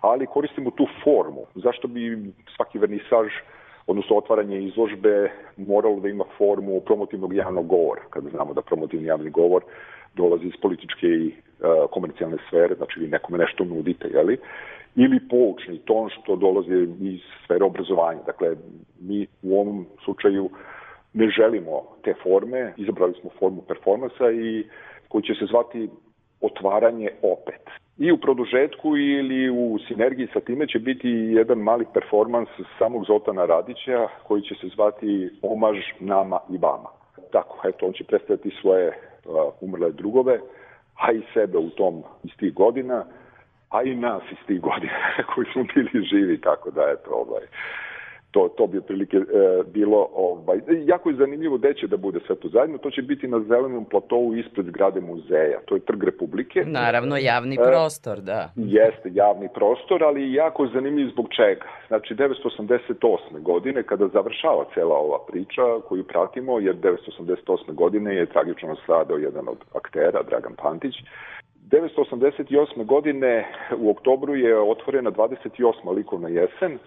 [0.02, 1.46] ali koristimo tu formu.
[1.56, 3.28] Zašto bi svaki vernisaž,
[3.88, 9.30] odnosno otvaranje izložbe, moralo da ima formu promotivnog javnog govora, kada znamo da promotivni javni
[9.30, 9.64] govor
[10.16, 14.38] dolazi iz političke i uh, komercijalne sfere, znači vi nekome nešto nudite, jeli?
[14.98, 18.20] ili poučni ton što dolazi iz sfere obrazovanja.
[18.26, 18.56] Dakle,
[19.00, 20.50] mi u ovom slučaju
[21.18, 24.66] ne želimo te forme, izabrali smo formu performansa i
[25.08, 25.90] koji će se zvati
[26.42, 27.64] otvaranje opet.
[27.98, 32.50] I u produžetku ili u sinergiji sa time će biti jedan mali performans
[32.80, 36.90] samog Zoltana Radića koji će se zvati Omaž nama i vama.
[37.32, 40.40] Tako, eto, on će predstaviti svoje uh, umrle drugove,
[40.96, 43.06] a i sebe u tom iz tih godina,
[43.70, 45.00] a i nas iz tih godina
[45.36, 47.46] koji smo bili živi, tako da, eto, ovaj,
[48.32, 49.24] To, to bi otprilike e,
[49.74, 53.28] bilo, ovaj, jako je zanimljivo gde će da bude sve to zajedno, to će biti
[53.28, 56.64] na zelenom platovu ispred zgrade muzeja, to je Trg Republike.
[56.66, 58.50] Naravno, javni E, prostor, da.
[58.56, 61.66] Jeste javni prostor, ali jako zanimljiv zbog čega.
[61.88, 63.42] Znači, 988.
[63.42, 67.74] godine, kada završava cela ova priča koju pratimo, jer 988.
[67.74, 70.96] godine je tragično stradao jedan od aktera, Dragan Pantić,
[71.70, 72.86] 988.
[72.86, 73.48] godine
[73.78, 75.96] u oktobru je otvorena 28.
[75.96, 76.78] likovna jesen,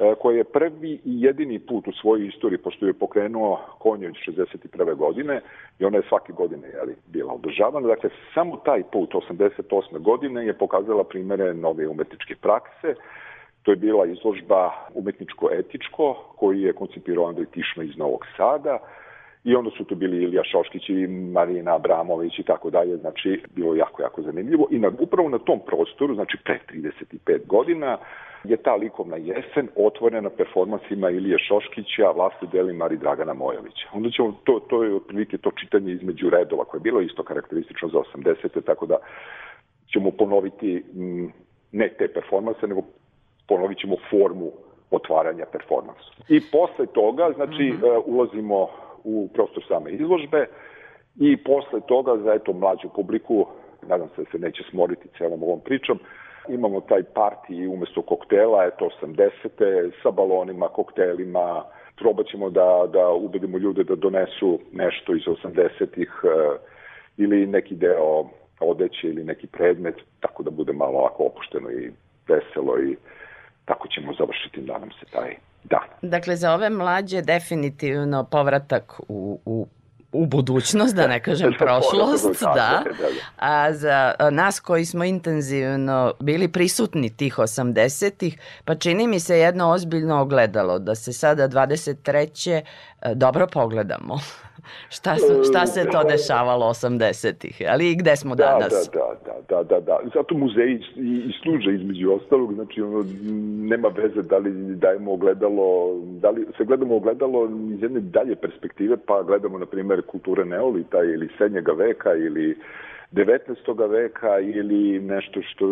[0.00, 4.94] e, koja je prvi i jedini put u svojoj istoriji, pošto je pokrenuo Konjović 61.
[4.94, 5.40] godine
[5.78, 7.88] i ona je svake godine jeli, bila održavana.
[7.88, 9.98] Dakle, samo taj put, 88.
[9.98, 12.94] godine, je pokazala primere nove umetničke prakse.
[13.62, 18.78] To je bila izložba umetničko-etičko, koji je koncipirao Andrej Tišma iz Novog Sada,
[19.44, 23.74] I onda su tu bili Ilija Šoškić i Marina Abramović i tako dalje, znači bilo
[23.74, 24.66] jako, jako zanimljivo.
[24.70, 27.98] I na, upravo na tom prostoru, znači pre 35 godina,
[28.44, 33.88] je ta likovna jesen otvorena performansima Ilije Šoškića, Vlasti Delimar i Dragana Mojovića.
[33.92, 37.88] Onda ćemo, to, to je otprilike to čitanje između redova, koje je bilo isto karakteristično
[37.88, 38.64] za 80.
[38.64, 38.96] tako da
[39.92, 41.32] ćemo ponoviti m,
[41.72, 42.82] ne te performanse, nego
[43.48, 44.52] ponovit ćemo formu
[44.90, 46.10] otvaranja performansa.
[46.28, 48.02] I posle toga, znači, mm -hmm.
[48.06, 48.68] ulazimo
[49.04, 50.46] u prostor same izložbe
[51.16, 53.46] i posle toga za eto mlađu publiku,
[53.88, 55.98] nadam se da se neće smoriti celom ovom pričom,
[56.48, 59.90] imamo taj parti umesto koktela, eto 80.
[60.02, 61.64] sa balonima, koktelima,
[61.96, 66.10] probat ćemo da, da ubedimo ljude da donesu nešto iz 80-ih
[67.16, 68.24] ili neki deo
[68.60, 71.90] odeće ili neki predmet, tako da bude malo ovako opušteno i
[72.28, 72.96] veselo i
[73.64, 75.88] tako ćemo završiti, nadam se, taj dan.
[76.02, 79.66] Dakle, za ove mlađe definitivno povratak u, u
[80.12, 82.84] u budućnost, da ne kažem prošlost, da.
[83.36, 89.70] A za nas koji smo intenzivno bili prisutni tih 80-ih, pa čini mi se jedno
[89.70, 92.62] ozbiljno ogledalo, da se sada 23.
[93.14, 94.18] dobro pogledamo.
[94.96, 98.72] šta, su, šta se to dešavalo 80-ih, ali i gde smo da, danas?
[98.92, 99.98] Da, da, da, da, da.
[100.14, 103.04] Zato muzeji i, služe između ostalog, znači ono,
[103.72, 108.96] nema veze da li dajemo ogledalo, da li se gledamo ogledalo iz jedne dalje perspektive,
[109.06, 112.56] pa gledamo, na primjer, kulture neolita ili srednjega veka ili
[113.12, 113.90] 19.
[113.90, 115.66] veka ili nešto što,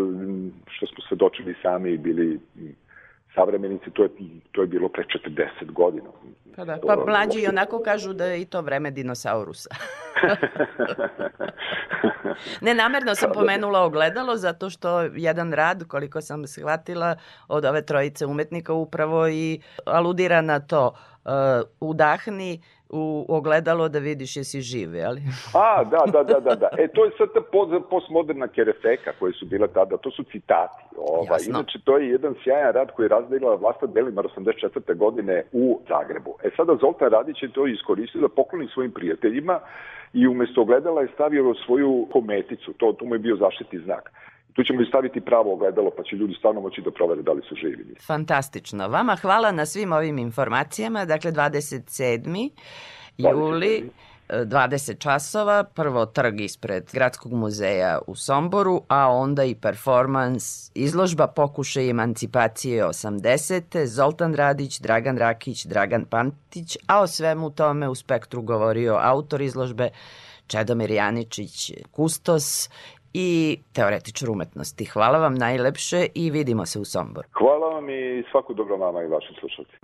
[0.70, 2.38] što smo se dočeli sami i bili
[3.34, 4.08] savremenici, to je,
[4.52, 6.10] to je bilo pre 40 godina.
[6.56, 9.70] Pa, da, pa mlađi onako kažu da je i to vreme dinosaurusa.
[12.60, 17.16] ne, namerno sam pomenula ogledalo zato što jedan rad, koliko sam shvatila,
[17.48, 20.92] od ove trojice umetnika upravo i aludira na to.
[21.24, 21.32] Uh,
[21.80, 25.20] udahni, u ogledalo da vidiš jesi žive, ali...
[25.54, 26.68] A, da, da, da, da, da.
[26.78, 27.40] E, to je sad ta
[27.90, 30.84] postmoderna kerefeka koje su bile tada, to su citati.
[30.96, 31.36] Ova.
[31.46, 34.96] Inače, to je jedan sjajan rad koji je razdelila Vlasta Delimar 84.
[34.96, 36.36] godine u Zagrebu.
[36.42, 39.60] E, sada Zoltan Radić je to iskoristio da pokloni svojim prijateljima
[40.12, 44.12] i umesto ogledala je stavio svoju kometicu, to, to mu je bio zaštitni znak.
[44.58, 47.42] Tu ćemo i staviti pravo ogledalo, pa će ljudi stvarno moći da provere da li
[47.48, 47.94] su živi.
[48.06, 48.88] Fantastično.
[48.88, 51.04] Vama hvala na svim ovim informacijama.
[51.04, 52.50] Dakle, 27.
[53.18, 53.90] juli,
[54.28, 61.90] 20 časova, prvo trg ispred Gradskog muzeja u Somboru, a onda i performans, izložba pokušaj
[61.90, 63.84] emancipacije 80.
[63.86, 69.90] Zoltan Radić, Dragan Rakić, Dragan Pantić, a o svemu tome u spektru govorio autor izložbe
[70.46, 72.70] Čedomir Janičić, Kustos
[73.14, 74.84] i teoretičar umetnosti.
[74.84, 77.28] Hvala vam najlepše i vidimo se u Somboru.
[77.32, 79.78] Hvala vam i svaku dobro vama i vašim slušalcima.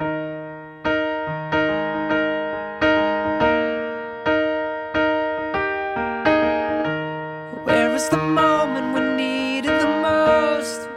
[7.66, 10.88] Where is the moment we need it the most?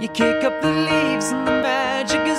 [0.00, 2.29] You kick up the leaves and the magic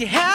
[0.00, 0.29] you have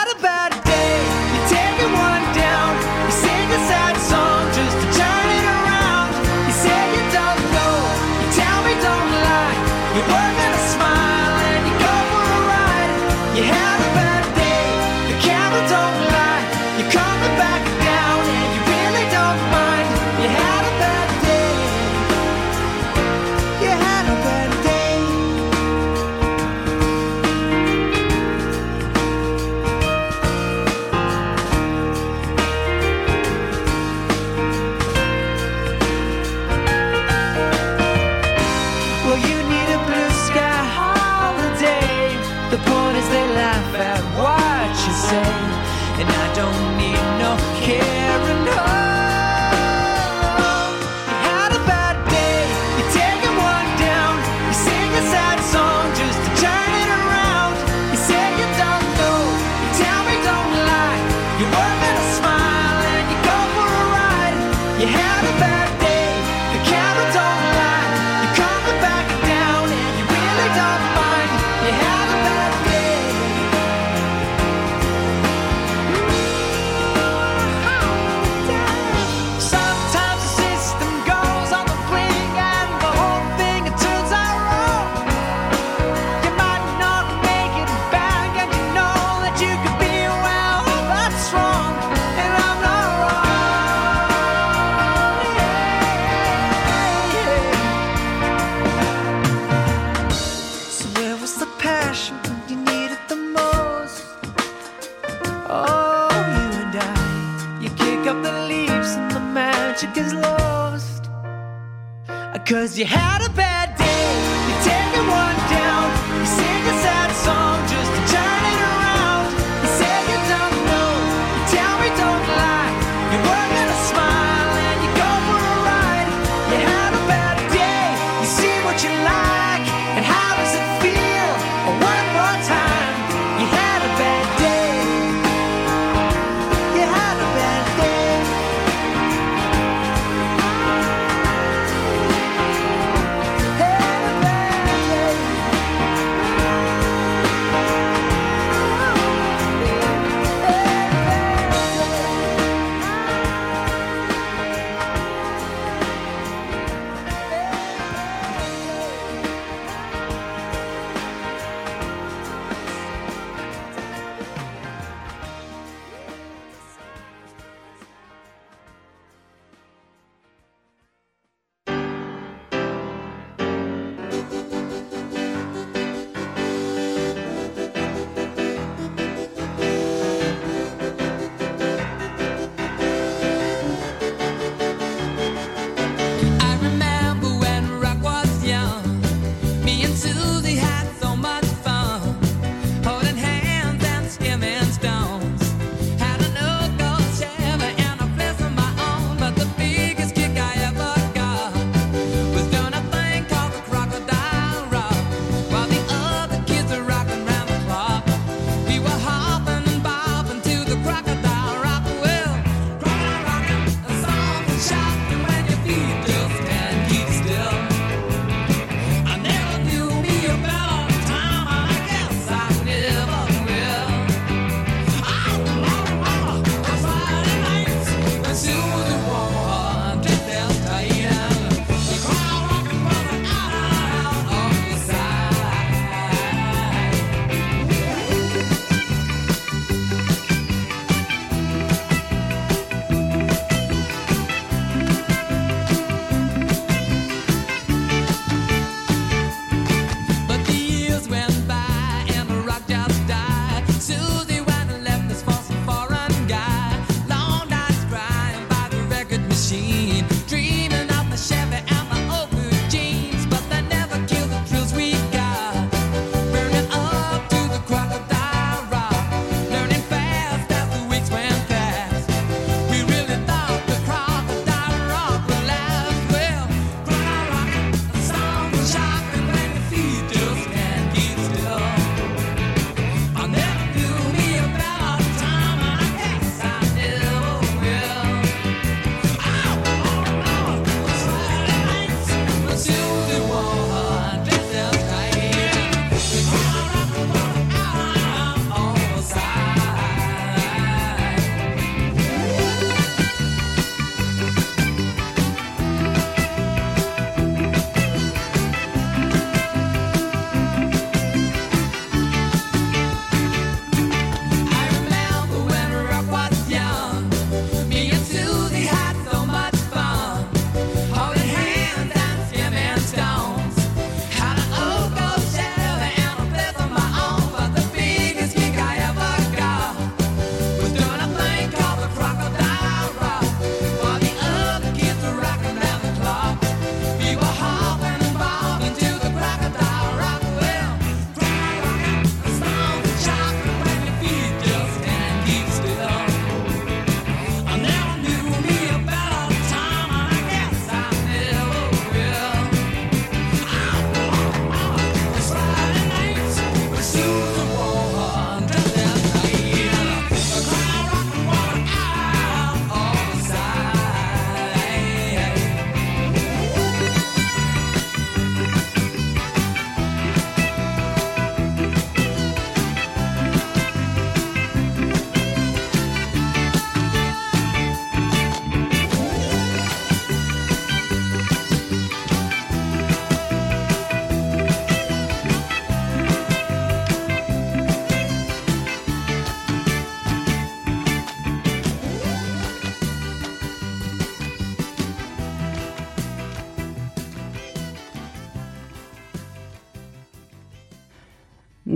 [112.77, 113.14] you had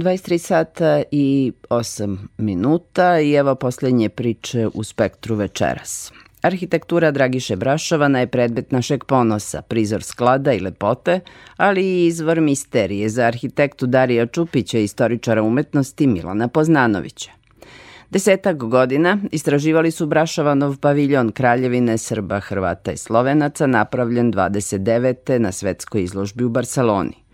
[0.09, 6.11] 23 sata i 8 minuta i evo poslednje priče u spektru večeras.
[6.41, 11.19] Arhitektura Dragiše Brašovana je predmet našeg ponosa, prizor sklada i lepote,
[11.57, 17.31] ali i izvor misterije za arhitektu Darija Čupića i istoričara umetnosti Milana Poznanovića.
[18.09, 25.37] Desetak godina istraživali su Brašovanov paviljon Kraljevine Srba, Hrvata i Slovenaca napravljen 29.
[25.37, 27.28] na svetskoj izložbi u Barceloni.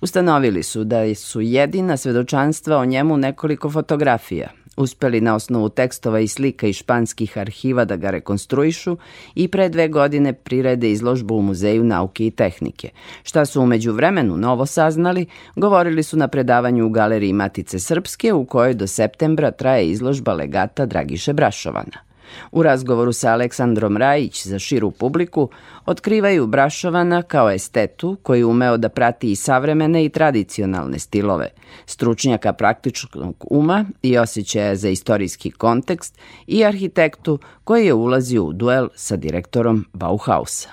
[0.00, 4.48] Ustanovili su da su jedina svedočanstva o njemu nekoliko fotografija.
[4.76, 8.96] Uspeli na osnovu tekstova i slika iz španskih arhiva da ga rekonstruišu
[9.34, 12.90] i pre dve godine prirede izložbu u Muzeju nauke i tehnike.
[13.22, 15.26] Šta su umeđu vremenu novo saznali,
[15.56, 20.86] govorili su na predavanju u Galeriji Matice Srpske u kojoj do septembra traje izložba legata
[20.86, 22.07] Dragiše Brašovana.
[22.52, 25.50] U razgovoru sa Aleksandrom Rajić za širu publiku
[25.86, 31.48] otkrivaju Brašovana kao estetu koji umeo da prati i savremene i tradicionalne stilove,
[31.86, 38.88] stručnjaka praktičnog uma i osjećaja za istorijski kontekst i arhitektu koji je ulazio u duel
[38.94, 40.68] sa direktorom Bauhausa.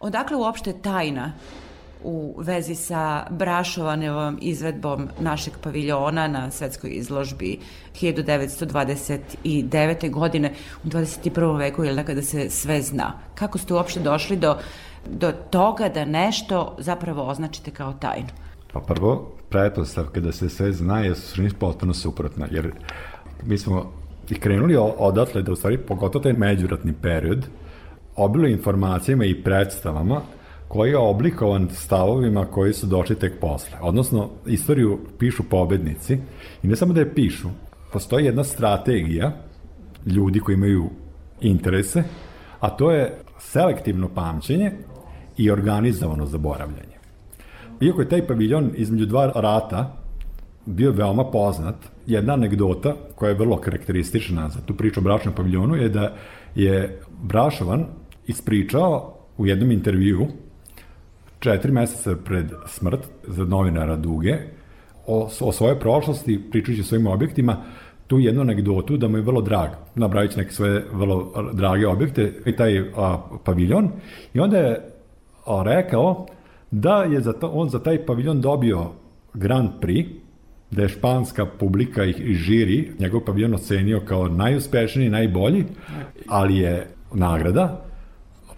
[0.00, 1.32] Odakle uopšte tajna
[2.04, 7.58] u vezi sa Brašovanevom izvedbom našeg paviljona na svetskoj izložbi
[8.00, 10.10] 1929.
[10.10, 10.52] godine
[10.84, 11.58] u 21.
[11.58, 13.12] veku, ili kada se sve zna.
[13.34, 14.56] Kako ste uopšte došli do,
[15.10, 18.28] do toga da nešto zapravo označite kao tajnu?
[18.72, 22.72] Pa prvo, pretpostavka da se sve zna je suštini potpuno suprotna, jer
[23.42, 23.92] mi smo
[24.30, 27.46] i krenuli odatle da u stvari, pogotovo taj međuratni period,
[28.16, 30.20] obilo informacijama i predstavama
[30.68, 33.78] koji je oblikovan stavovima koji su došli tek posle.
[33.82, 36.18] Odnosno, istoriju pišu pobednici
[36.62, 37.48] i ne samo da je pišu,
[37.92, 39.32] postoji jedna strategija
[40.06, 40.90] ljudi koji imaju
[41.40, 42.02] interese,
[42.60, 44.72] a to je selektivno pamćenje
[45.36, 46.94] i organizovano zaboravljanje.
[47.80, 49.96] Iako je taj paviljon između dva rata
[50.66, 51.74] bio veoma poznat,
[52.06, 56.14] jedna anegdota koja je vrlo karakteristična za tu priču o bračnom paviljonu je da
[56.54, 57.86] je Brašovan
[58.26, 60.26] ispričao u jednom intervju
[61.44, 64.38] četiri meseca pred smrt za novinara Duge
[65.06, 67.56] o, o svojoj prošlosti, pričajući o svojim objektima,
[68.06, 72.56] tu jednu anegdotu da mu je vrlo drag, nabravići neke svoje vrlo drage objekte i
[72.56, 73.90] taj a, paviljon.
[74.34, 74.80] I onda je
[75.46, 76.26] a, rekao
[76.70, 78.86] da je za to, on za taj paviljon dobio
[79.34, 80.06] Grand Prix,
[80.70, 85.64] da je španska publika i žiri njegov paviljon ocenio kao najuspešniji, najbolji,
[86.28, 87.84] ali je nagrada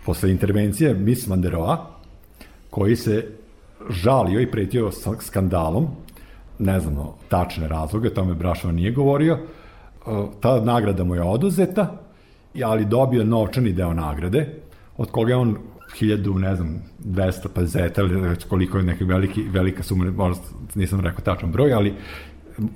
[0.05, 1.95] posle intervencije Miss Van der Rohe
[2.77, 3.24] koji se
[3.91, 5.87] žalio i pretio skandalom,
[6.59, 9.41] ne znamo tačne razloge, tome Brašova nije govorio, e,
[10.41, 11.87] ta nagrada mu je oduzeta,
[12.64, 14.43] ali dobio novčani deo nagrade,
[14.97, 15.57] od koga je on
[15.99, 20.43] hiljadu, ne znam, 200 pazeta ili koliko je neka veliki, velika suma, možda
[20.74, 21.95] nisam rekao tačan broj, ali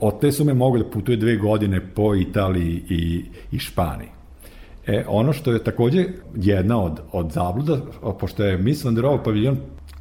[0.01, 4.09] od te sume mogu da putuje dve godine po Italiji i, i Španiji.
[4.87, 7.81] E, ono što je takođe jedna od, od zabluda,
[8.21, 9.59] pošto je Miss Van der paviljon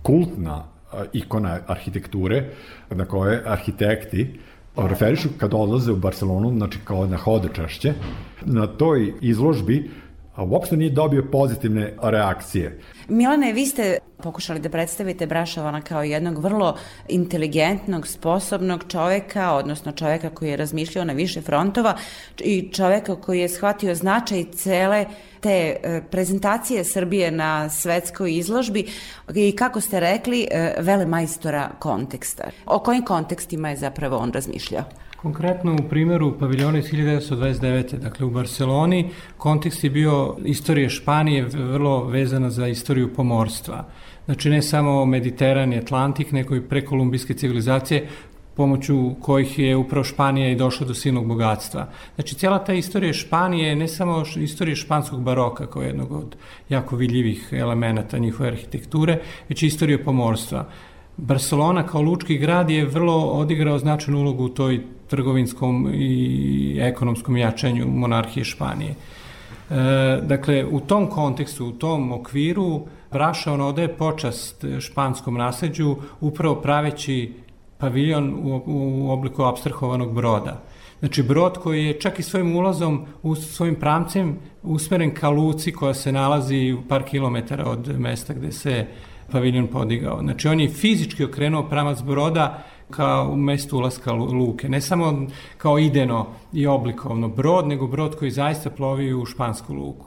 [0.10, 0.64] kultna
[1.14, 2.44] ikona arhitekture
[2.90, 4.40] na koje arhitekti
[4.78, 7.94] referišu kad odlaze u Barcelonu, znači kao na hodočašće.
[8.46, 9.90] Na toj izložbi
[10.44, 12.80] uopšte nije dobio pozitivne reakcije.
[13.08, 16.76] Milane, vi ste pokušali da predstavite Brašovana kao jednog vrlo
[17.08, 21.96] inteligentnog, sposobnog čoveka, odnosno čoveka koji je razmišljao na više frontova
[22.40, 25.06] i čoveka koji je shvatio značaj cele
[25.40, 28.88] te e, prezentacije Srbije na svetskoj izložbi
[29.36, 32.44] i kako ste rekli, e, vele majstora konteksta.
[32.66, 34.84] O kojim kontekstima je zapravo on razmišljao?
[35.22, 37.98] Konkretno u primjeru paviljona iz 1929.
[37.98, 43.86] Dakle, u Barceloni kontekst je bio istorije Španije vrlo vezana za istoriju pomorstva.
[44.26, 48.08] Znači, ne samo Mediteran i Atlantik, nego i prekolumbijske civilizacije,
[48.56, 51.88] pomoću kojih je upravo Španija i došla do silnog bogatstva.
[52.16, 56.36] Znači, cijela ta istorija Španije je ne samo istorija španskog baroka kao jednog od
[56.70, 60.66] jako vidljivih elemenata njihove arhitekture, već istorija pomorstva.
[61.22, 67.88] Barcelona kao lučki grad je vrlo odigrao značajnu ulogu u toj trgovinskom i ekonomskom jačanju
[67.88, 68.92] monarhije Španije.
[68.92, 68.96] E,
[70.22, 77.34] dakle, u tom kontekstu, u tom okviru, Braša on odaje počast španskom nasleđu upravo praveći
[77.78, 80.62] paviljon u, u obliku abstrahovanog broda.
[81.00, 85.94] Znači, brod koji je čak i svojim ulazom, u svojim pramcem usmeren ka luci koja
[85.94, 88.86] se nalazi par kilometara od mesta gde se
[89.32, 90.20] paviljon podigao.
[90.22, 94.70] Znači, on je fizički okrenuo pramac broda kao u mestu ulaska luke.
[94.70, 95.28] Ne samo
[95.58, 100.06] kao ideno i oblikovno brod, nego brod koji zaista plovi u špansku luku.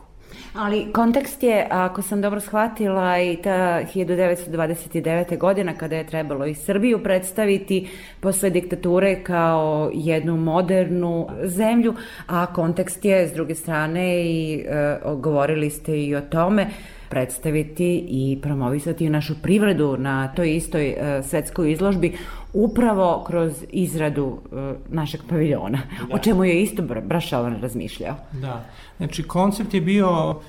[0.55, 5.39] Ali kontekst je, ako sam dobro shvatila, i ta 1929.
[5.39, 7.89] godina kada je trebalo i Srbiju predstaviti
[8.21, 11.95] posle diktature kao jednu modernu zemlju,
[12.27, 16.67] a kontekst je s druge strane i e, govorili ste i o tome,
[17.13, 22.17] predstaviti i promovisati našu privredu na toj istoj e, svetskoj izložbi
[22.53, 25.79] upravo kroz izradu e, našeg paviljona,
[26.13, 28.15] o čemu je isto Bra- Brašovan razmišljao.
[28.33, 28.65] Da,
[28.97, 30.41] znači koncept je bio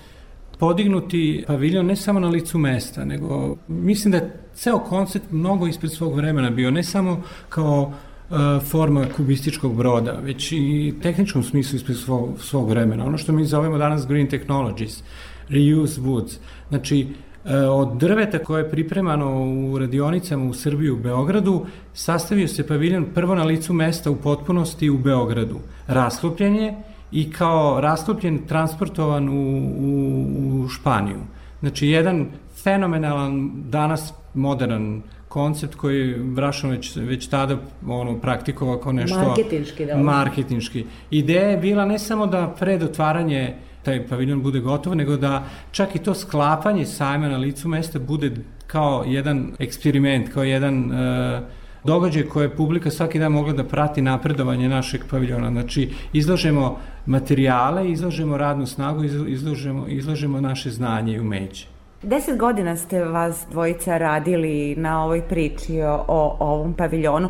[0.60, 5.92] podignuti paviljon ne samo na licu mesta, nego mislim da je ceo koncept mnogo ispred
[5.92, 11.98] svog vremena bio, ne samo kao e, forma kubističkog broda, već i tehničkom smislu ispred
[11.98, 13.06] svog, svog vremena.
[13.06, 15.04] Ono što mi zovemo danas green technologies,
[15.50, 16.38] reuse woods.
[16.70, 17.08] Znači,
[17.46, 23.06] e, od drveta koje je pripremano u radionicama u Srbiji u Beogradu, sastavio se paviljon
[23.14, 25.60] prvo na licu mesta u potpunosti u Beogradu.
[25.88, 26.76] Rasklopljen je
[27.12, 29.42] i kao rasklopljen transportovan u,
[29.78, 31.20] u, u Španiju.
[31.60, 32.28] Znači, jedan
[32.64, 35.02] fenomenalan, danas modern
[35.34, 39.18] koncept koji je Vrašan već, već tada ono, praktikovao kao nešto...
[39.18, 39.98] Marketinški, da.
[39.98, 40.86] Marketinški.
[41.12, 45.96] Ideja je bila ne samo da pred otvaranje taj paviljon bude gotov, nego da čak
[45.96, 48.32] i to sklapanje sajma na licu mesta bude
[48.68, 51.42] kao jedan eksperiment, kao jedan e,
[51.84, 55.52] događaj koje je publika svaki dan mogla da prati napredovanje našeg paviljona.
[55.52, 61.68] Znači, izlažemo materijale, izlažemo radnu snagu, izla- izlažemo, izlažemo naše znanje i umeće.
[62.04, 67.30] Deset godina ste vas dvojica radili na ovoj priči o, o ovom paviljonu.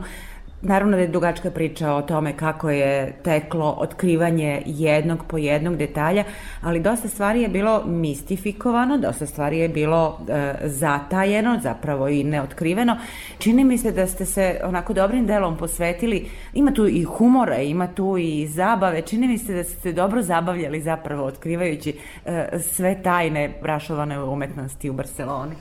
[0.66, 6.24] Naravno da je dugačka priča o tome kako je teklo otkrivanje jednog po jednog detalja,
[6.62, 12.98] ali dosta stvari je bilo mistifikovano, dosta stvari je bilo e, zatajeno, zapravo i neotkriveno.
[13.38, 17.88] Čini mi se da ste se onako dobrim delom posvetili, ima tu i humora, ima
[17.88, 23.54] tu i zabave, čini mi se da ste dobro zabavljali zapravo otkrivajući e, sve tajne
[23.62, 25.56] brašovane umetnosti u Barceloni.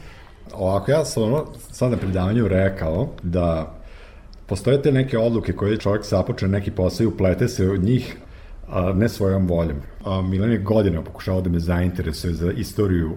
[0.54, 3.81] Ovako, ja sam ono, sad na predavanju rekao da
[4.52, 8.16] postoje te neke odluke koje čovjek započe neki posao i uplete se od njih
[8.68, 9.78] a, ne svojom voljom.
[10.04, 13.14] A, Milan je godina pokušao da me zainteresuje za istoriju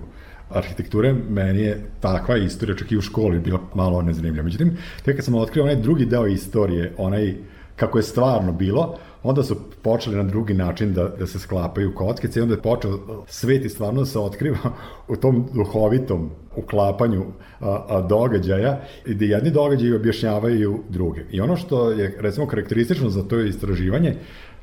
[0.50, 4.44] arhitekture, meni je takva istorija čak i u školi bila malo nezanimljiva.
[4.44, 7.34] Međutim, tek kad sam otkrio onaj drugi deo istorije, onaj
[7.76, 12.40] kako je stvarno bilo, onda su počeli na drugi način da, da se sklapaju kockice
[12.40, 14.58] i onda je počeo svet i stvarno se otkriva
[15.08, 17.26] u tom duhovitom uklapanju
[17.60, 21.22] a, a, događaja i da jedni događaji objašnjavaju druge.
[21.32, 24.16] I ono što je recimo karakteristično za to istraživanje,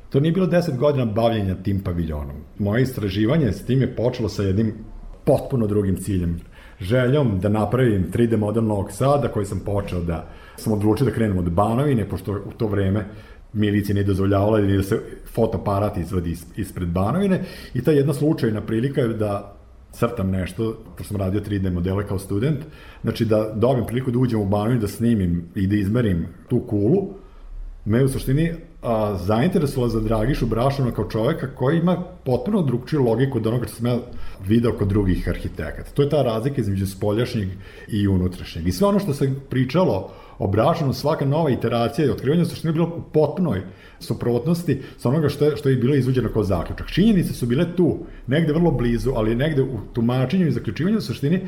[0.09, 2.35] to nije bilo 10 godina bavljenja tim paviljonom.
[2.59, 4.73] Moje istraživanje s tim je počelo sa jednim
[5.25, 6.39] potpuno drugim ciljem.
[6.79, 11.37] Željom da napravim 3D model Novog Sada koji sam počeo da sam odlučio da krenem
[11.37, 13.05] od Banovine, pošto u to vreme
[13.53, 14.99] milicija nije dozvoljavala ni da se
[15.33, 17.43] fotoaparat izvadi is- ispred Banovine.
[17.73, 19.55] I ta jedna slučajna prilika je da
[19.91, 22.59] crtam nešto, pošto sam radio 3D modele kao student,
[23.01, 27.13] znači da dobijem priliku da uđem u Banovinu, da snimim i da izmerim tu kulu,
[27.85, 28.53] me u suštini
[28.83, 33.75] a, zainteresovala za Dragišu Brašona kao čoveka koji ima potpuno drugčiju logiku od onoga što
[33.75, 33.97] sam ja
[34.45, 35.91] video kod drugih arhitekata.
[35.93, 37.49] To je ta razlika između spoljašnjeg
[37.87, 38.67] i unutrašnjeg.
[38.67, 42.73] I sve ono što se pričalo o Brašanu, svaka nova iteracija i otkrivanje suštini je
[42.73, 43.61] bilo u potpunoj
[43.99, 46.91] suprotnosti sa onoga što je, što je bilo izvođeno kao zaključak.
[46.91, 51.41] Činjenice su bile tu, negde vrlo blizu, ali negde u tumačenju i zaključivanju u suštini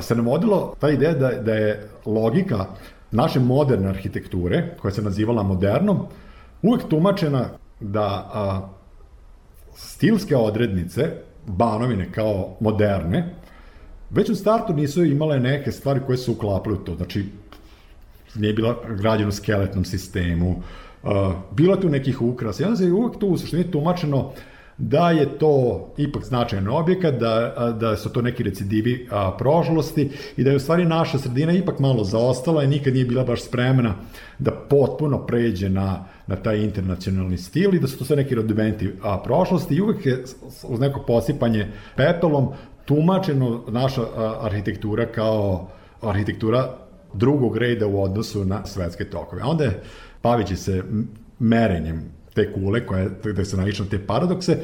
[0.00, 2.66] se navodilo ta ideja da, da je logika
[3.10, 6.06] naše moderne arhitekture, koja se nazivala modernom,
[6.62, 7.48] uvek tumačena
[7.80, 8.68] da a,
[9.74, 11.12] stilske odrednice
[11.46, 13.34] Banovine kao moderne,
[14.10, 16.94] već u startu nisu imale neke stvari koje su uklapale u to.
[16.94, 17.24] Znači,
[18.34, 20.50] nije bila građena u skeletnom sistemu,
[21.02, 21.10] uh,
[21.50, 22.62] bilo tu nekih ukrasa.
[22.62, 24.32] I onda se uvek tu u suštini tumačeno
[24.78, 30.10] da je to ipak značajan objekat, da, a, da su to neki recidivi a, prošlosti
[30.36, 33.42] i da je u stvari naša sredina ipak malo zaostala i nikad nije bila baš
[33.42, 33.94] spremna
[34.38, 38.92] da potpuno pređe na, na taj internacionalni stil i da su to sve neki rodimenti
[39.02, 40.24] a, prošlosti i uvek je
[40.68, 41.66] uz neko posipanje
[41.96, 42.48] pepelom
[42.84, 44.02] tumačeno naša
[44.40, 45.68] arhitektura kao
[46.02, 46.74] arhitektura
[47.14, 49.42] drugog reda u odnosu na svetske tokove.
[49.42, 49.82] A onda je,
[50.22, 50.82] bavići se
[51.38, 52.02] merenjem
[52.34, 54.58] te kule, koje, gde se naišao na te paradokse,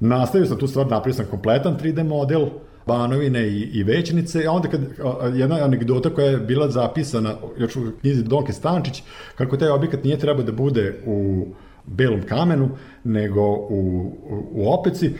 [0.00, 2.48] nastavio sam tu stvar, napravio sam kompletan 3D model,
[2.86, 7.76] Banovine i, i Većnice, a onda kad, a, jedna anegdota koja je bila zapisana još
[7.76, 9.02] u knjizi Donke Stančić,
[9.34, 11.46] kako taj objekat nije trebao da bude u
[11.86, 12.70] belom kamenu,
[13.04, 15.10] nego u, u, u opeci,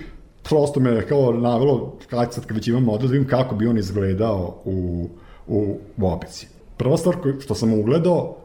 [0.42, 4.62] prosto me kao navelo, kad sad kad već imam model, vidim kako bi on izgledao
[4.64, 5.08] u,
[5.46, 6.48] u, u opeci.
[6.76, 8.36] Prva stvar koju, što sam ugledao,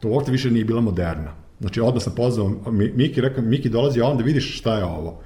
[0.00, 1.34] to uopšte više nije bila moderna.
[1.60, 5.20] Znači, odmah sam pozvao Mi- Miki, rekao, Miki dolazi, a onda vidiš šta je ovo.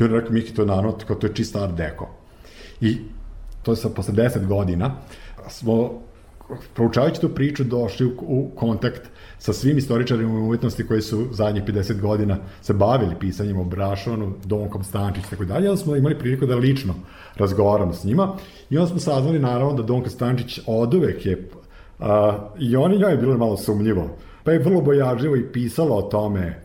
[0.00, 2.08] I on rekao, Miki, to je naravno, to je čista art deko.
[2.80, 2.98] I
[3.62, 4.94] to je sad posle 10 godina,
[5.48, 6.00] smo
[6.74, 9.02] proučavajući tu priču došli u, u kontakt
[9.38, 14.84] sa svim istoričarima umetnosti koji su zadnjih 50 godina se bavili pisanjem o Brašovanu, Donkom
[14.84, 16.94] Stančić i tako dalje, onda smo imali priliku da lično
[17.36, 18.36] razgovaramo s njima
[18.70, 21.48] i onda smo saznali naravno da Donka Stančić od uvek je
[21.98, 26.02] a, i oni njoj je bilo malo sumnjivo, pa je vrlo bojažljivo i pisala o
[26.02, 26.62] tome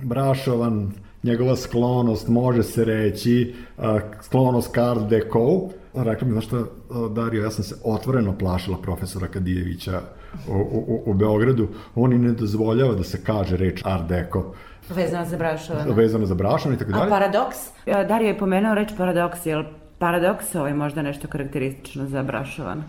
[0.00, 0.92] Brašovan,
[1.22, 6.64] njegova sklonost, može se reći, a, sklonost Karl Deco, rekla mi, znaš šta,
[7.10, 10.00] Dario, ja sam se otvoreno plašila profesora Kadijevića
[10.48, 14.52] u, u, u Beogradu, on i ne dozvoljava da se kaže reč Art Deco,
[14.94, 15.92] Vezano za Brašovana.
[15.94, 17.10] vezano za Brašovan i tako A dalje.
[17.10, 17.56] paradoks?
[17.86, 19.64] E, Dario je pomenuo reč paradoks, je li
[19.98, 22.82] paradoks ovaj možda nešto karakteristično za Brašovan?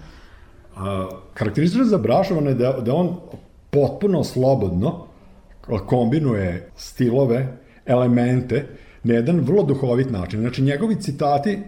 [0.78, 3.16] A, karakteristično za Brašovan je da, da on
[3.70, 5.06] potpuno slobodno
[5.86, 7.58] kombinuje stilove,
[7.90, 8.66] elemente
[9.04, 10.40] na jedan vrlo duhovit način.
[10.40, 11.60] Znači, njegovi citati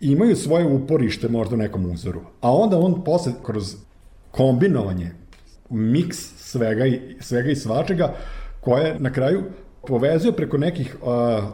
[0.00, 3.76] imaju svoje uporište možda u nekom uzoru, a onda on posle kroz
[4.30, 5.10] kombinovanje,
[5.70, 8.14] miks svega i, svega i svačega,
[8.60, 9.42] koje na kraju
[9.86, 11.08] povezuje preko nekih uh,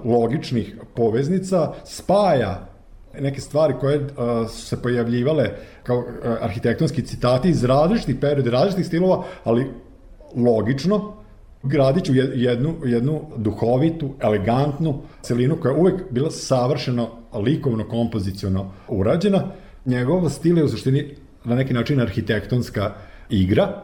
[0.05, 2.69] logičnih poveznica, spaja
[3.21, 4.07] neke stvari koje uh,
[4.51, 5.51] su se pojavljivale
[5.83, 6.05] kao uh,
[6.41, 9.71] arhitektonski citati iz različitih perioda, različitih stilova, ali
[10.37, 11.24] logično,
[11.65, 18.73] gradit ću jed- jednu, jednu duhovitu, elegantnu celinu koja je uvek bila savršeno likovno, kompoziciono
[18.89, 19.45] urađena.
[19.85, 22.95] Njegov stil je u suštini na neki način arhitektonska
[23.31, 23.83] igra,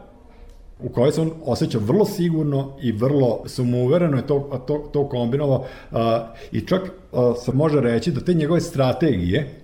[0.83, 5.65] u kojoj se on osjeća vrlo sigurno i vrlo samouvereno je to, to, to kombinovao
[6.51, 6.91] i čak
[7.45, 9.55] se može reći da te njegove strategije,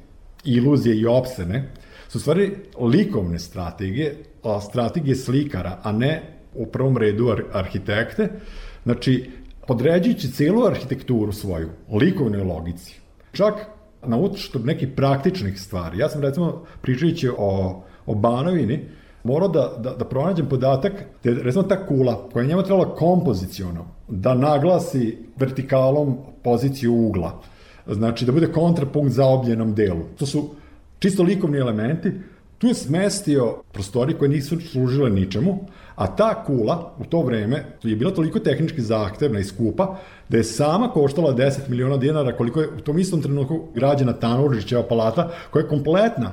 [0.43, 1.72] iluzije i opsene,
[2.07, 8.30] su stvari likovne strategije, a, strategije slikara, a ne u prvom redu ar, arhitekte.
[8.84, 9.30] Znači,
[9.68, 12.99] podređujući celu arhitekturu svoju, likovnoj logici,
[13.32, 13.53] čak
[14.05, 15.97] na uštrb nekih praktičnih stvari.
[15.97, 18.80] Ja sam recimo pričajući o, o Banovini,
[19.24, 20.93] morao da, da, da pronađem podatak
[21.24, 27.41] da je recimo ta kula koja je njema trebala kompoziciono da naglasi vertikalom poziciju ugla,
[27.88, 30.03] znači da bude kontrapunkt za obljenom delu.
[30.18, 30.49] To su
[30.99, 32.12] čisto likovni elementi,
[32.58, 37.95] tu je smestio prostori koje nisu služile ničemu, a ta kula u to vreme je
[37.95, 39.95] bila toliko tehnički zahtevna i skupa
[40.29, 44.83] da je sama koštala 10 miliona dinara koliko je u tom istom trenutku građena Tanurđićeva
[44.83, 46.31] palata koja je kompletna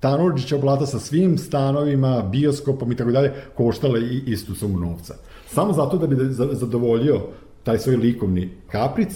[0.00, 5.14] Tanurđića plata sa svim stanovima, bioskopom i tako dalje, koštala i istu sumu novca.
[5.46, 7.20] Samo zato da bi za- zadovoljio
[7.62, 9.12] taj svoj likovni kapric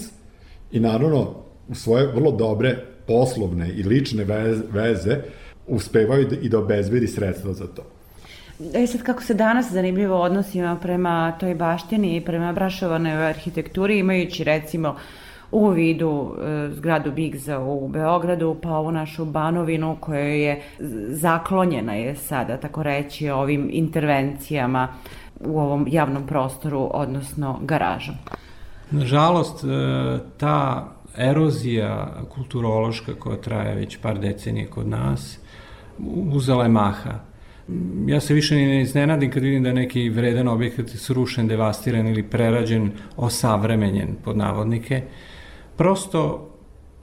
[0.71, 1.33] i naravno
[1.67, 5.17] u svoje vrlo dobre poslovne i lične veze, veze
[5.67, 7.83] uspevaju da- i da obezbedi sredstva za to.
[8.73, 14.43] E sad kako se danas zanimljivo odnosimo prema toj baštini i prema brašovanoj arhitekturi, imajući
[14.43, 14.95] recimo
[15.51, 20.61] u vidu e, zgradu Bigza u Beogradu, pa ovu našu Banovinu koja je
[21.09, 24.87] zaklonjena je sada, tako reći, ovim intervencijama
[25.39, 28.15] u ovom javnom prostoru, odnosno garažom.
[28.91, 29.67] Nažalost, e,
[30.37, 35.39] ta erozija kulturološka koja traje već par decenije kod nas,
[36.31, 37.19] uzela je maha.
[38.07, 42.23] Ja se više ne iznenadim kad vidim da je neki vredan objekat srušen, devastiran ili
[42.23, 45.01] prerađen, osavremenjen pod navodnike.
[45.77, 46.49] Prosto,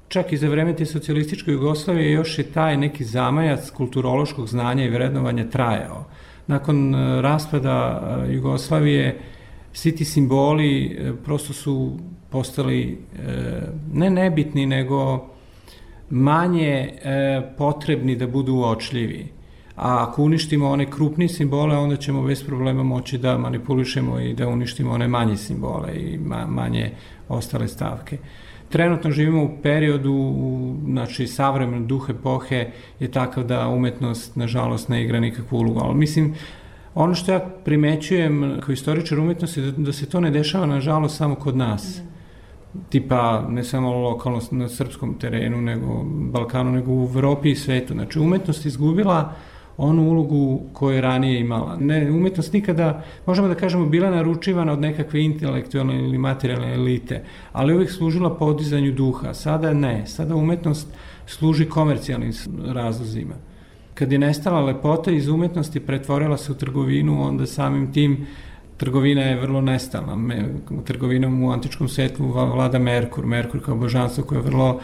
[0.08, 4.90] čak i za vreme te socijalističke Jugoslavije još je taj neki zamajac kulturološkog znanja i
[4.90, 6.04] vrednovanja trajao.
[6.46, 9.18] Nakon e, raspada e, Jugoslavije,
[9.72, 11.98] svi ti simboli e, prosto su
[12.30, 12.98] postali
[13.92, 15.26] ne nebitni, nego
[16.10, 16.90] manje
[17.58, 19.33] potrebni da budu uočljivi.
[19.76, 24.48] A ako uništimo one krupni simbole, onda ćemo bez problema moći da manipulišemo i da
[24.48, 26.90] uništimo one manje simbole i ma, manje
[27.28, 28.18] ostale stavke.
[28.68, 30.34] Trenutno živimo u periodu,
[30.84, 32.70] znači savremen duh epohe
[33.00, 36.34] je takav da umetnost nažalost ne igra nikakvu ulogu, ali mislim
[36.94, 41.34] ono što ja primećujem kao istoričar umetnosti da, da se to ne dešava nažalost samo
[41.34, 42.00] kod nas.
[42.88, 47.94] Tipa ne samo lokalno na srpskom terenu, nego Balkanu, nego u Evropi i svetu.
[47.94, 49.32] Znači umetnost izgubila
[49.76, 51.76] onu ulogu koju je ranije imala.
[51.80, 57.74] Ne, umetnost nikada, možemo da kažemo, bila naručivana od nekakve intelektualne ili materijalne elite, ali
[57.74, 59.34] uvek služila podizanju duha.
[59.34, 60.06] Sada ne.
[60.06, 60.88] Sada umetnost
[61.26, 62.32] služi komercijalnim
[62.66, 63.34] razlozima.
[63.94, 68.26] Kad je nestala lepota iz umetnosti, pretvorila se u trgovinu, onda samim tim
[68.76, 70.38] trgovina je vrlo nestalna.
[70.84, 74.80] Trgovinom u antičkom svetlu vlada Merkur, Merkur kao božanstvo koje je vrlo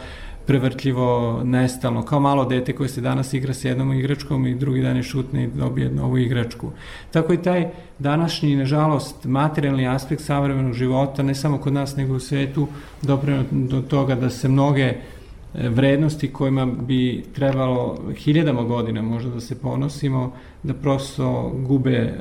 [0.51, 4.97] prevrtljivo, nestalno, kao malo dete koje se danas igra s jednom igračkom i drugi dan
[4.97, 6.71] je šutne i dobije novu igračku.
[7.11, 7.69] Tako i taj
[7.99, 12.67] današnji, nažalost, materijalni aspekt savremenog života, ne samo kod nas, nego u svetu,
[13.01, 14.95] dopreno do toga da se mnoge e,
[15.69, 20.33] vrednosti kojima bi trebalo hiljadama godina možda da se ponosimo,
[20.63, 22.11] da prosto gube e,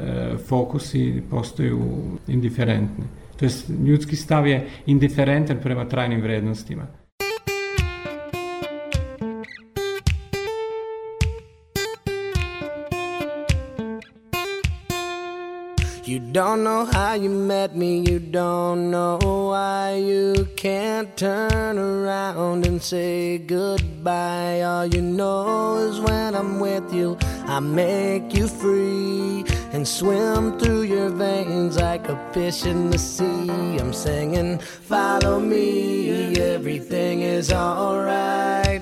[0.48, 1.81] fokus i postaju
[2.28, 3.05] indiferentne.
[3.36, 3.51] To je,
[3.85, 6.99] ljudski stav je indiferentan prema trajnim vrednostima.
[16.10, 22.66] You don't know how you met me, you don't know why you can't turn around
[22.66, 24.62] and say goodbye.
[24.62, 27.16] All you know is when I'm with you,
[27.46, 33.78] I make you free and swim through your veins like a fish in the sea.
[33.78, 38.80] I'm singing, follow me, everything is alright.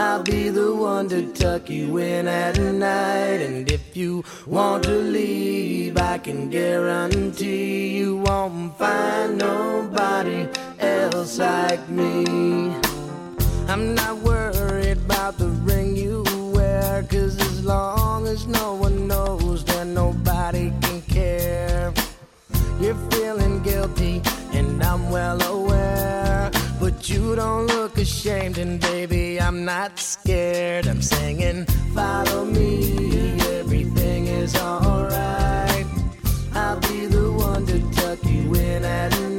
[0.00, 3.40] I'll be the one to tuck you in at night.
[3.42, 10.46] And if you want to leave, I can guarantee you won't find nobody
[10.78, 12.72] else like me.
[13.66, 16.22] I'm not worried about the ring you
[16.54, 21.92] wear, cause as long as no one knows, then nobody can care.
[22.80, 24.22] You're feeling guilty,
[24.52, 26.27] and I'm well aware.
[27.04, 30.86] You don't look ashamed, and baby, I'm not scared.
[30.86, 31.64] I'm singing,
[31.94, 35.86] follow me, everything is alright.
[36.54, 39.37] I'll be the one to tuck you in at night.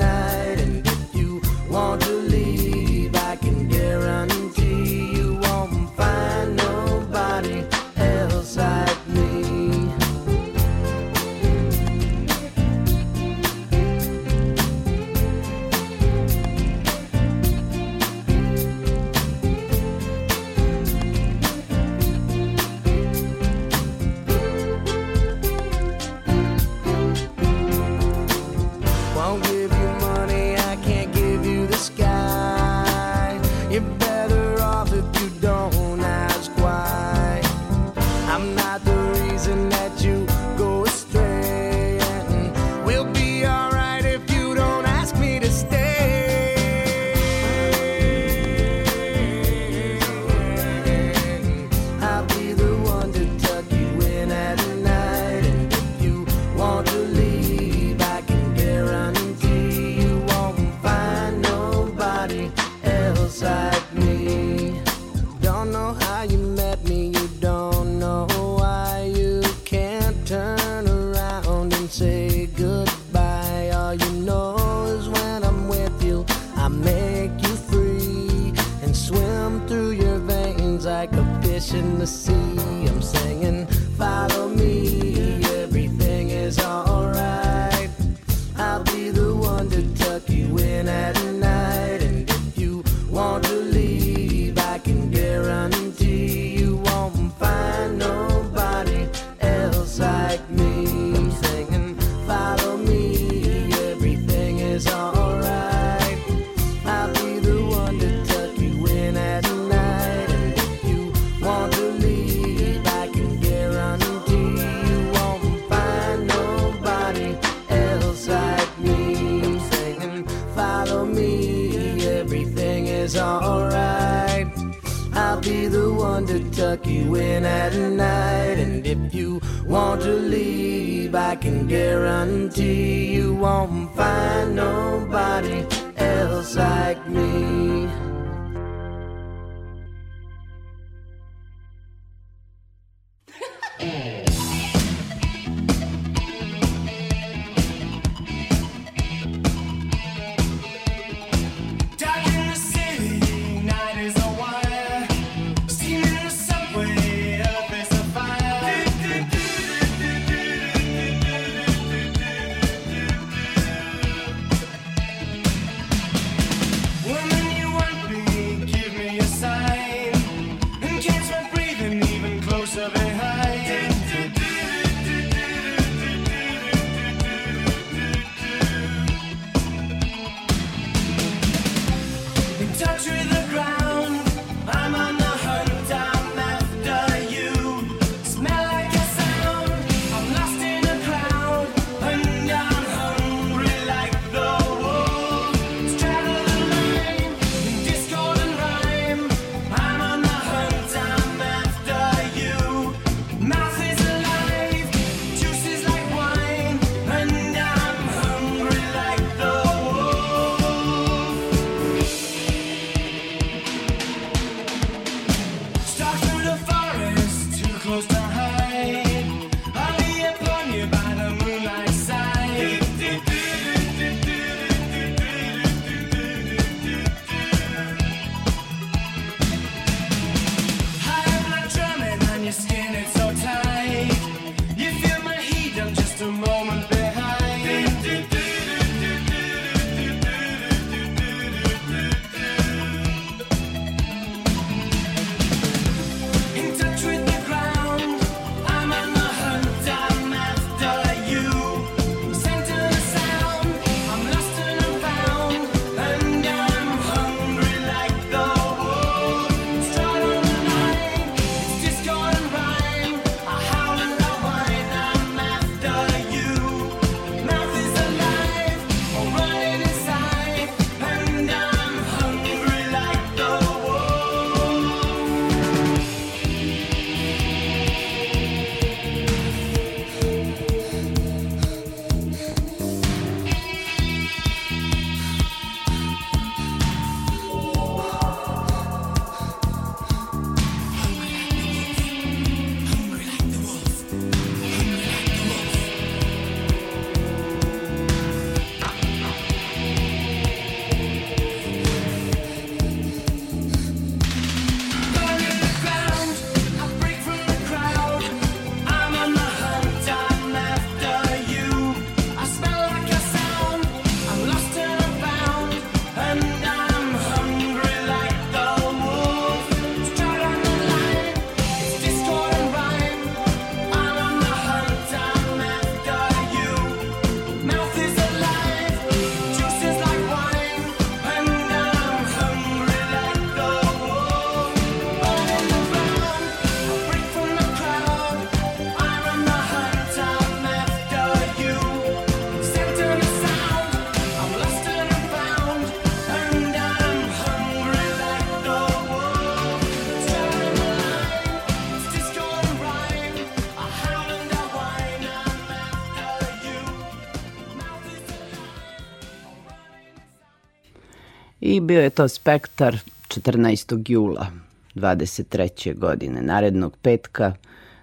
[361.90, 362.98] bio je to spektar
[363.28, 364.04] 14.
[364.08, 364.48] jula
[364.96, 365.98] 23.
[365.98, 367.54] godine, narednog petka,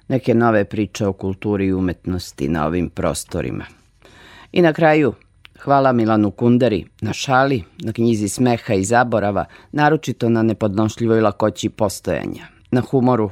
[0.09, 3.65] neke nove priče o kulturi i umetnosti na ovim prostorima.
[4.53, 5.15] I na kraju,
[5.59, 12.47] hvala Milanu Kunderi na šali, na knjizi smeha i zaborava, naročito na nepodnošljivoj lakoći postojanja,
[12.71, 13.31] na humoru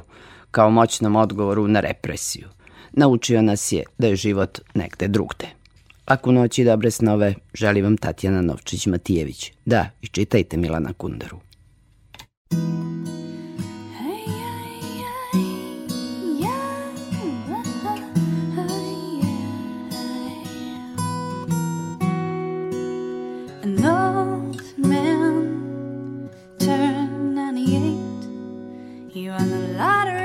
[0.51, 2.47] kao moćnom odgovoru na represiju.
[2.91, 5.64] Naučio nas je da je život negde drugde.
[6.09, 9.51] Laku noć i dobre snove, želim vam Tatjana Novčić-Matijević.
[9.65, 11.39] Da, i čitajte Milana Kunderu.
[29.77, 30.24] lottery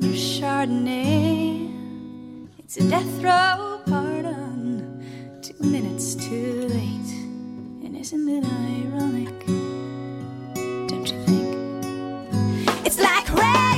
[0.00, 1.70] Your Chardonnay.
[2.58, 5.04] It's a death row pardon,
[5.42, 7.12] two minutes too late.
[7.84, 9.46] And isn't it ironic?
[10.88, 12.86] Don't you think?
[12.86, 13.69] It's like rain.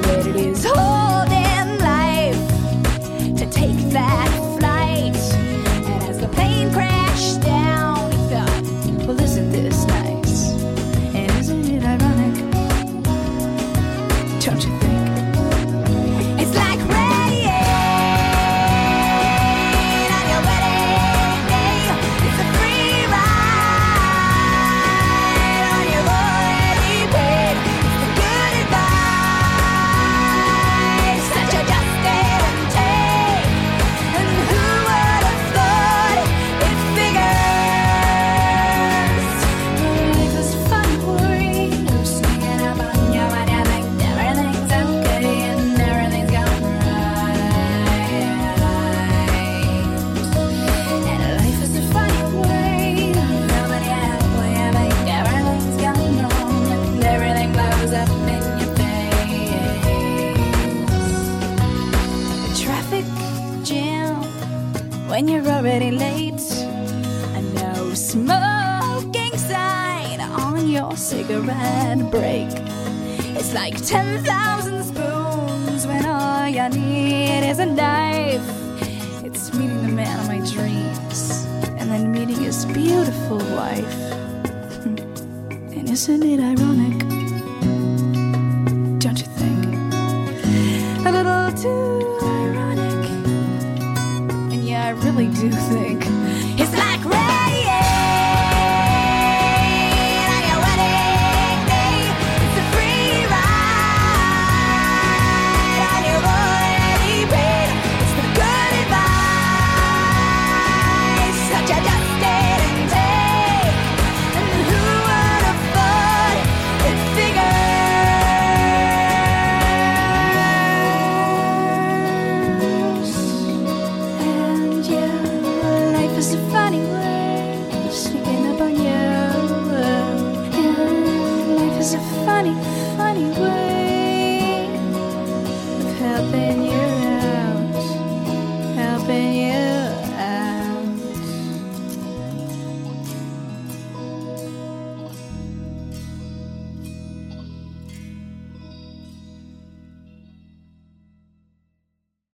[0.00, 0.81] where it is.